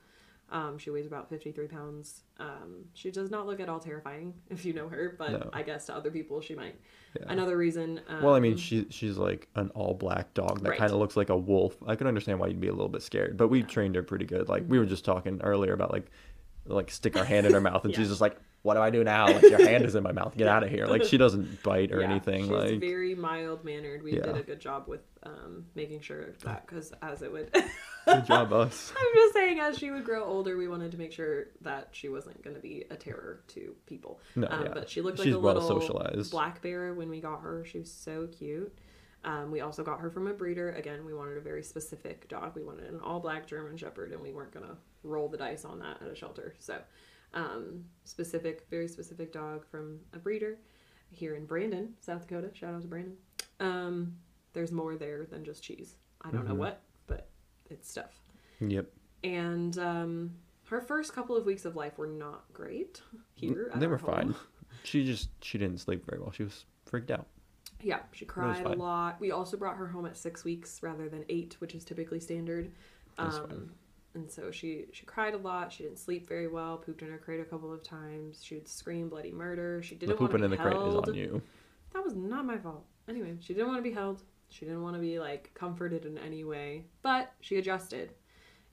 Um, 0.52 0.78
she 0.78 0.90
weighs 0.92 1.08
about 1.08 1.28
53 1.30 1.68
pounds. 1.68 2.22
Um, 2.40 2.86
she 2.94 3.10
does 3.10 3.32
not 3.32 3.48
look 3.48 3.60
at 3.60 3.68
all 3.68 3.80
terrifying 3.80 4.34
if 4.50 4.64
you 4.64 4.74
know 4.74 4.88
her, 4.88 5.16
but 5.18 5.32
No. 5.32 5.50
I 5.54 5.64
guess 5.64 5.86
to 5.88 5.96
other 5.96 6.12
people 6.12 6.40
she 6.42 6.54
might. 6.56 6.76
Yeah. 7.20 7.26
Another 7.30 7.58
reason. 7.58 8.00
Um, 8.08 8.22
Well, 8.24 8.36
I 8.36 8.40
mean, 8.40 8.56
she 8.58 8.86
she's 8.90 9.18
like 9.18 9.48
an 9.56 9.70
all 9.74 9.94
black 9.96 10.34
dog 10.36 10.62
that 10.62 10.70
Right. 10.70 10.78
kind 10.80 10.92
of 10.92 11.00
looks 11.00 11.18
like 11.18 11.30
a 11.30 11.38
wolf. 11.38 11.76
I 11.88 11.96
could 11.96 12.08
understand 12.08 12.40
why 12.40 12.48
you'd 12.48 12.62
be 12.62 12.68
a 12.68 12.74
little 12.74 12.90
bit 12.90 13.02
scared, 13.02 13.38
but 13.38 13.48
we 13.48 13.64
trained 13.64 13.96
her 13.96 14.04
pretty 14.04 14.26
good. 14.26 14.48
Like 14.50 14.64
Mm-hmm. 14.64 14.72
we 14.72 14.80
were 14.80 14.86
just 14.86 15.04
talking 15.06 15.42
earlier 15.44 15.74
about 15.74 15.92
like 15.92 16.06
like 16.68 16.92
stick 16.92 17.16
our 17.18 17.26
hand 17.26 17.46
in 17.48 17.54
her 17.54 17.62
mouth, 17.62 17.84
and 17.86 17.92
Yeah. 17.94 18.00
she's 18.00 18.10
just 18.10 18.22
like, 18.22 18.38
"What 18.66 18.74
do 18.74 18.82
I 18.82 18.90
do 18.90 19.04
now? 19.04 19.28
Like 19.36 19.44
your 19.44 19.66
hand 19.66 19.86
is 19.86 19.96
in 19.96 20.04
my 20.04 20.12
mouth. 20.12 20.36
Get 20.36 20.48
out 20.48 20.64
of 20.64 20.70
here!" 20.70 20.88
Like 20.88 21.04
she 21.04 21.18
doesn't 21.18 21.62
bite 21.64 21.92
or 21.92 22.02
yeah, 22.02 22.10
anything. 22.10 22.44
She's 22.44 22.52
Like 22.52 22.80
very 22.80 23.14
mild 23.16 23.64
mannered. 23.64 24.02
We 24.04 24.14
Yeah. 24.14 24.24
did 24.26 24.38
a 24.38 24.44
good 24.44 24.60
job 24.60 24.88
with 24.88 25.02
um, 25.24 25.66
making 25.76 26.02
sure 26.02 26.22
of 26.22 26.42
that 26.42 26.66
because 26.68 26.92
as 27.02 27.22
it 27.22 27.32
would. 27.32 27.52
good 28.06 28.26
job, 28.26 28.52
us. 28.54 28.92
I'm 28.98 29.14
just 29.16 29.34
saying, 29.34 29.60
as 29.60 29.78
she 29.78 29.92
would 29.92 30.04
grow 30.04 30.24
older, 30.24 30.58
we 30.58 30.68
wanted 30.68 30.92
to 30.92 30.98
make 30.98 31.12
sure 31.12 31.48
that 31.62 31.90
she 31.92 32.10
wasn't 32.10 32.44
going 32.44 32.56
to 32.56 32.62
be 32.62 32.86
a 32.90 32.96
terror 32.96 33.42
to 33.50 33.76
people. 33.86 34.20
No, 34.36 34.48
um, 34.50 34.64
yeah. 34.66 34.72
But 34.74 34.90
she 34.90 35.02
looked 35.02 35.20
like 35.20 35.26
She's 35.28 35.36
a 35.36 35.40
well 35.40 35.56
little 35.56 35.80
socialized. 35.80 36.32
black 36.32 36.62
bear 36.62 36.94
when 36.94 37.10
we 37.10 37.22
got 37.22 37.42
her. 37.42 37.66
She 37.66 37.80
was 37.80 37.92
so 37.92 38.28
cute. 38.28 38.76
Um, 39.24 39.50
we 39.50 39.62
also 39.62 39.84
got 39.84 40.00
her 40.02 40.12
from 40.12 40.28
a 40.28 40.34
breeder. 40.34 40.72
Again, 40.74 41.04
we 41.04 41.14
wanted 41.14 41.38
a 41.38 41.42
very 41.42 41.64
specific 41.64 42.28
dog. 42.30 42.54
We 42.56 42.64
wanted 42.64 42.86
an 42.94 43.00
all 43.00 43.20
black 43.20 43.48
German 43.48 43.76
Shepherd, 43.76 44.12
and 44.12 44.22
we 44.22 44.32
weren't 44.32 44.54
going 44.54 44.68
to 44.68 44.76
roll 45.04 45.28
the 45.30 45.38
dice 45.38 45.66
on 45.66 45.80
that 45.80 46.00
at 46.04 46.08
a 46.08 46.16
shelter. 46.16 46.54
So, 46.60 46.78
um, 47.36 47.84
specific, 48.06 48.66
very 48.70 48.88
specific 48.88 49.32
dog 49.32 49.66
from 49.70 50.00
a 50.14 50.20
breeder 50.20 50.58
here 51.12 51.36
in 51.36 51.46
Brandon, 51.46 51.94
South 52.00 52.28
Dakota. 52.28 52.50
Shout 52.54 52.74
out 52.74 52.82
to 52.82 52.88
Brandon. 52.88 53.16
Um, 53.60 54.16
there's 54.54 54.72
more 54.72 54.96
there 54.96 55.26
than 55.26 55.44
just 55.44 55.64
cheese. 55.64 55.96
I 56.22 56.32
don't 56.32 56.48
know 56.48 56.56
Mhm. 56.56 56.58
what, 56.60 56.82
but 57.08 57.30
it's 57.70 57.90
stuff 57.90 58.20
Yep. 58.62 58.92
and 59.24 59.78
um, 59.78 60.36
her 60.66 60.82
first 60.82 61.14
couple 61.14 61.36
of 61.38 61.46
weeks 61.46 61.66
of 61.66 61.76
life 61.76 61.98
were 61.98 62.08
not 62.08 62.52
great 62.54 63.02
here. 63.36 63.72
They 63.76 63.88
were 63.88 63.98
home. 63.98 64.34
fine. 64.34 64.36
She 64.84 65.04
just 65.06 65.30
she 65.44 65.58
didn't 65.58 65.80
sleep 65.80 66.06
very 66.06 66.20
well. 66.20 66.32
She 66.32 66.44
was 66.44 66.66
freaked 66.86 67.10
out. 67.10 67.28
Yeah, 67.82 68.02
she 68.12 68.26
cried 68.26 68.64
a 68.66 68.70
lot. 68.70 69.20
We 69.20 69.32
also 69.32 69.58
brought 69.58 69.78
her 69.78 69.88
home 69.88 70.06
at 70.06 70.16
six 70.18 70.44
weeks 70.44 70.84
rather 70.84 71.08
than 71.10 71.24
eight, 71.30 71.56
which 71.60 71.74
is 71.74 71.84
typically 71.86 72.20
standard. 72.20 72.72
That's 73.18 73.38
Um. 73.38 73.72
And 74.16 74.30
so 74.32 74.50
she 74.52 74.86
she 74.94 75.06
cried 75.06 75.34
a 75.34 75.38
lot. 75.38 75.72
She 75.72 75.84
didn't 75.84 76.00
sleep 76.00 76.28
very 76.28 76.48
well. 76.48 76.78
Pooped 76.78 77.02
in 77.02 77.12
her 77.12 77.18
crate 77.18 77.40
a 77.42 77.46
couple 77.46 77.72
of 77.72 77.84
times. 77.84 78.44
She 78.44 78.56
would 78.56 78.68
scream 78.68 79.10
bloody 79.10 79.32
murder. 79.32 79.82
She 79.84 79.96
didn't 79.96 80.20
want 80.20 80.32
to 80.32 80.38
be 80.38 80.56
held. 80.56 80.60
pooping 80.60 80.68
in 80.72 80.72
the 80.74 80.78
crate 80.78 80.88
is 80.88 81.10
on 81.10 81.14
you. 81.14 81.42
That 81.94 82.04
was 82.04 82.16
not 82.16 82.46
my 82.46 82.58
fault. 82.58 82.86
Anyway, 83.08 83.36
she 83.40 83.54
didn't 83.54 83.68
want 83.68 83.78
to 83.80 83.84
be 83.90 83.92
held. 83.94 84.22
She 84.50 84.66
didn't 84.66 84.82
want 84.84 84.96
to 84.96 85.02
be 85.02 85.20
like 85.20 85.52
comforted 85.54 86.06
in 86.06 86.18
any 86.18 86.44
way. 86.44 86.86
But 87.02 87.32
she 87.42 87.58
adjusted, 87.58 88.14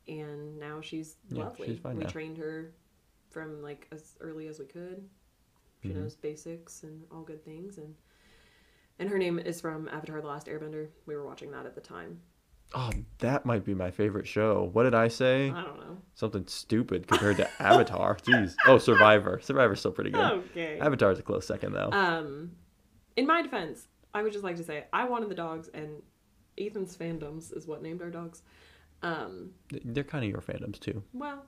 and 0.08 0.58
now 0.58 0.80
she's 0.80 1.16
Yeah, 1.28 1.44
lovely. 1.44 1.66
she's 1.68 1.78
fine 1.78 1.96
we 1.96 2.04
now. 2.04 2.10
trained 2.10 2.38
her 2.38 2.72
from 3.30 3.62
like 3.62 3.88
as 3.92 4.16
early 4.20 4.46
as 4.48 4.58
we 4.58 4.66
could. 4.66 5.08
She 5.82 5.88
Mhm. 5.88 5.96
knows 5.96 6.14
basics 6.16 6.82
and 6.84 7.04
all 7.10 7.22
good 7.22 7.44
things, 7.44 7.78
and 7.78 7.94
and 8.98 9.08
her 9.08 9.18
name 9.18 9.38
is 9.38 9.60
from 9.60 9.88
Avatar: 9.88 10.20
The 10.20 10.26
Last 10.28 10.46
Airbender. 10.46 10.88
We 11.06 11.16
were 11.16 11.24
watching 11.24 11.50
that 11.50 11.66
at 11.66 11.74
the 11.74 11.80
time. 11.80 12.20
Oh, 12.74 12.90
that 13.18 13.44
might 13.44 13.64
be 13.64 13.74
my 13.74 13.90
favorite 13.90 14.26
show. 14.26 14.70
What 14.72 14.84
did 14.84 14.94
I 14.94 15.08
say? 15.08 15.50
I 15.50 15.62
don't 15.62 15.78
know. 15.80 15.98
Something 16.14 16.46
stupid 16.46 17.06
compared 17.06 17.36
to 17.38 17.48
Avatar. 17.62 18.16
Jeez. 18.22 18.54
Oh, 18.66 18.78
Survivor. 18.78 19.40
Survivor's 19.42 19.80
still 19.80 19.92
pretty 19.92 20.10
good. 20.10 20.20
Okay. 20.50 20.78
Avatar's 20.78 21.18
a 21.18 21.22
close 21.22 21.46
second 21.46 21.72
though. 21.72 21.90
Um, 21.92 22.52
in 23.16 23.26
my 23.26 23.42
defense, 23.42 23.88
I 24.14 24.22
would 24.22 24.32
just 24.32 24.44
like 24.44 24.56
to 24.56 24.64
say 24.64 24.84
I 24.92 25.04
wanted 25.04 25.28
the 25.28 25.34
dogs, 25.34 25.68
and 25.74 26.02
Ethan's 26.58 26.96
fandoms 26.96 27.54
is 27.56 27.66
what 27.66 27.82
named 27.82 28.00
our 28.02 28.10
dogs. 28.10 28.42
Um, 29.02 29.50
They're 29.84 30.04
kind 30.04 30.24
of 30.24 30.30
your 30.30 30.40
fandoms 30.40 30.78
too. 30.78 31.02
well, 31.12 31.44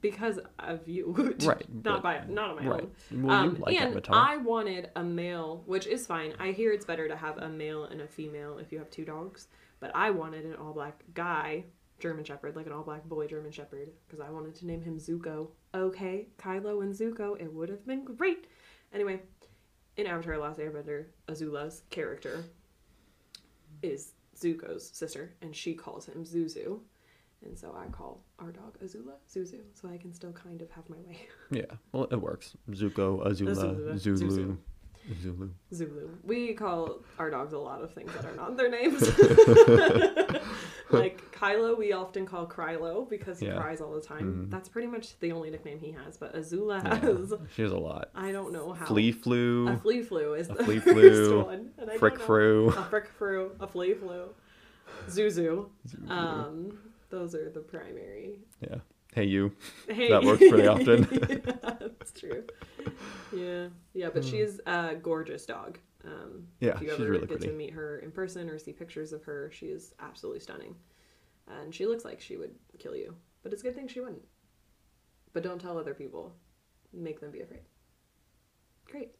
because 0.00 0.38
of 0.60 0.86
you, 0.86 1.12
Right, 1.42 1.64
Not 1.84 1.84
but- 1.84 2.02
by 2.02 2.22
not 2.28 2.50
on 2.50 2.64
my 2.64 2.70
Right. 2.70 2.82
own. 2.82 3.22
Well, 3.24 3.34
um, 3.36 3.56
you 3.56 3.62
like 3.64 3.80
and 3.80 3.90
Avatar. 3.92 4.14
I 4.16 4.36
wanted 4.36 4.90
a 4.94 5.02
male, 5.02 5.62
which 5.66 5.86
is 5.86 6.06
fine. 6.06 6.34
I 6.38 6.52
hear 6.52 6.70
it's 6.72 6.84
better 6.84 7.08
to 7.08 7.16
have 7.16 7.38
a 7.38 7.48
male 7.48 7.84
and 7.84 8.00
a 8.00 8.06
female 8.06 8.58
if 8.58 8.70
you 8.70 8.78
have 8.78 8.90
two 8.90 9.04
dogs. 9.04 9.48
But 9.80 9.92
I 9.94 10.10
wanted 10.10 10.44
an 10.44 10.56
all 10.56 10.72
black 10.72 11.02
guy 11.14 11.64
German 11.98 12.24
Shepherd, 12.24 12.56
like 12.56 12.66
an 12.66 12.72
all 12.72 12.82
black 12.82 13.04
boy 13.04 13.26
German 13.26 13.52
Shepherd, 13.52 13.90
because 14.06 14.20
I 14.20 14.30
wanted 14.30 14.54
to 14.56 14.66
name 14.66 14.82
him 14.82 14.98
Zuko. 14.98 15.48
Okay, 15.74 16.28
Kylo 16.38 16.82
and 16.82 16.94
Zuko, 16.94 17.40
it 17.40 17.52
would 17.52 17.68
have 17.68 17.86
been 17.86 18.04
great. 18.04 18.46
Anyway, 18.92 19.20
in 19.96 20.06
Avatar: 20.06 20.38
Last 20.38 20.58
Airbender, 20.58 21.06
Azula's 21.28 21.82
character 21.90 22.44
is 23.82 24.12
Zuko's 24.36 24.88
sister, 24.90 25.34
and 25.42 25.54
she 25.54 25.74
calls 25.74 26.06
him 26.06 26.24
Zuzu. 26.24 26.80
And 27.44 27.56
so 27.56 27.72
I 27.76 27.86
call 27.90 28.24
our 28.40 28.50
dog 28.50 28.76
Azula 28.84 29.14
Zuzu, 29.32 29.60
so 29.74 29.88
I 29.88 29.96
can 29.96 30.12
still 30.12 30.32
kind 30.32 30.60
of 30.60 30.70
have 30.72 30.88
my 30.88 30.96
way. 31.06 31.28
Yeah. 31.50 31.76
Well, 31.92 32.08
it 32.10 32.20
works. 32.20 32.56
Zuko, 32.70 33.24
Azula, 33.24 33.54
Azula, 33.54 33.98
Zulu, 33.98 34.30
Zuzu. 34.30 34.56
Zulu. 35.22 35.50
Zulu. 35.72 36.10
We 36.24 36.52
call 36.54 37.00
our 37.18 37.30
dogs 37.30 37.52
a 37.52 37.58
lot 37.58 37.82
of 37.82 37.92
things 37.94 38.12
that 38.14 38.24
are 38.24 38.34
not 38.34 38.56
their 38.56 38.70
names. 38.70 39.00
like 40.90 41.22
Kylo, 41.32 41.76
we 41.76 41.92
often 41.92 42.26
call 42.26 42.46
Krylo 42.46 43.08
because 43.08 43.38
he 43.38 43.46
Yeah. 43.46 43.56
cries 43.60 43.80
all 43.80 43.92
the 43.92 44.00
time. 44.00 44.46
Mhm. 44.46 44.50
That's 44.50 44.68
pretty 44.68 44.88
much 44.88 45.18
the 45.20 45.32
only 45.32 45.50
nickname 45.50 45.78
he 45.78 45.92
has. 45.92 46.16
But 46.16 46.34
Azula 46.34 46.82
Yeah. 46.82 46.94
has, 46.96 47.34
She 47.54 47.62
has 47.62 47.72
a 47.72 47.76
lot. 47.78 48.10
I 48.14 48.32
don't 48.32 48.52
know 48.52 48.72
how. 48.72 48.86
Flea 48.86 49.12
flu, 49.12 49.68
A 49.68 49.76
flea 49.76 50.02
flu 50.02 50.34
is 50.34 50.48
A 50.50 50.54
the 50.54 50.64
flea 50.64 50.78
first 50.80 50.94
flu, 50.96 51.44
one. 51.44 51.70
And 51.78 51.90
I 51.90 51.98
frick 51.98 52.18
fru. 52.18 52.68
A 52.70 52.84
frick 52.84 53.08
fru, 53.08 53.52
a 53.60 53.66
flea 53.66 53.94
flu, 53.94 54.28
Zuzu. 55.08 55.68
Um, 56.08 56.78
those 57.10 57.34
are 57.34 57.50
the 57.50 57.60
primary. 57.60 58.40
Yeah. 58.60 58.76
Hey, 59.14 59.24
you. 59.24 59.52
Hey. 59.88 60.08
That 60.10 60.22
works 60.24 60.46
pretty 60.48 60.66
often. 60.68 61.08
yeah, 61.12 61.38
that's 61.80 62.12
true. 62.12 62.44
Yeah, 63.32 63.68
yeah, 63.94 64.08
but 64.12 64.24
she's 64.24 64.60
a 64.66 64.94
gorgeous 64.96 65.46
dog. 65.46 65.78
Um, 66.04 66.46
Yeah, 66.60 66.74
if 66.76 66.82
you 66.82 66.88
she's 66.88 67.00
ever 67.00 67.10
really 67.10 67.26
get 67.26 67.28
pretty. 67.38 67.48
to 67.48 67.52
meet 67.52 67.72
her 67.72 67.98
in 67.98 68.10
person 68.12 68.48
or 68.48 68.58
see 68.58 68.72
pictures 68.72 69.12
of 69.12 69.24
her, 69.24 69.50
she 69.52 69.66
is 69.66 69.94
absolutely 70.00 70.40
stunning, 70.40 70.76
and 71.48 71.74
she 71.74 71.86
looks 71.86 72.04
like 72.04 72.20
she 72.20 72.36
would 72.36 72.54
kill 72.78 72.94
you. 72.96 73.14
But 73.42 73.52
it's 73.52 73.62
a 73.62 73.64
good 73.66 73.74
thing 73.74 73.88
she 73.88 74.00
wouldn't. 74.00 74.24
But 75.32 75.42
don't 75.42 75.60
tell 75.60 75.78
other 75.78 75.94
people. 75.94 76.34
Make 76.92 77.20
them 77.20 77.30
be 77.30 77.40
afraid. 77.40 77.62
Great. 78.90 79.10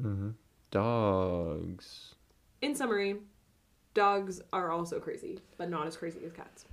hmm 0.00 0.30
Dogs. 0.70 2.14
In 2.60 2.74
summary, 2.74 3.16
dogs 3.94 4.40
are 4.52 4.70
also 4.70 5.00
crazy, 5.00 5.40
but 5.56 5.70
not 5.70 5.86
as 5.86 5.96
crazy 5.96 6.20
as 6.24 6.32
cats. 6.32 6.64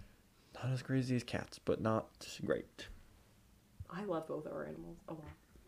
Not 0.55 0.71
as 0.71 0.81
crazy 0.81 1.15
as 1.15 1.23
cats, 1.23 1.59
but 1.59 1.81
not 1.81 2.07
great. 2.45 2.87
I 3.89 4.03
love 4.03 4.27
both 4.27 4.47
our 4.47 4.65
animals 4.65 4.97
a 5.07 5.13
lot. 5.13 5.23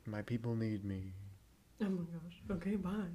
My 0.06 0.22
people 0.22 0.56
need 0.56 0.84
me. 0.84 1.14
Oh 1.82 1.90
my 1.90 2.04
gosh. 2.04 2.58
Okay, 2.58 2.76
bye. 2.76 3.12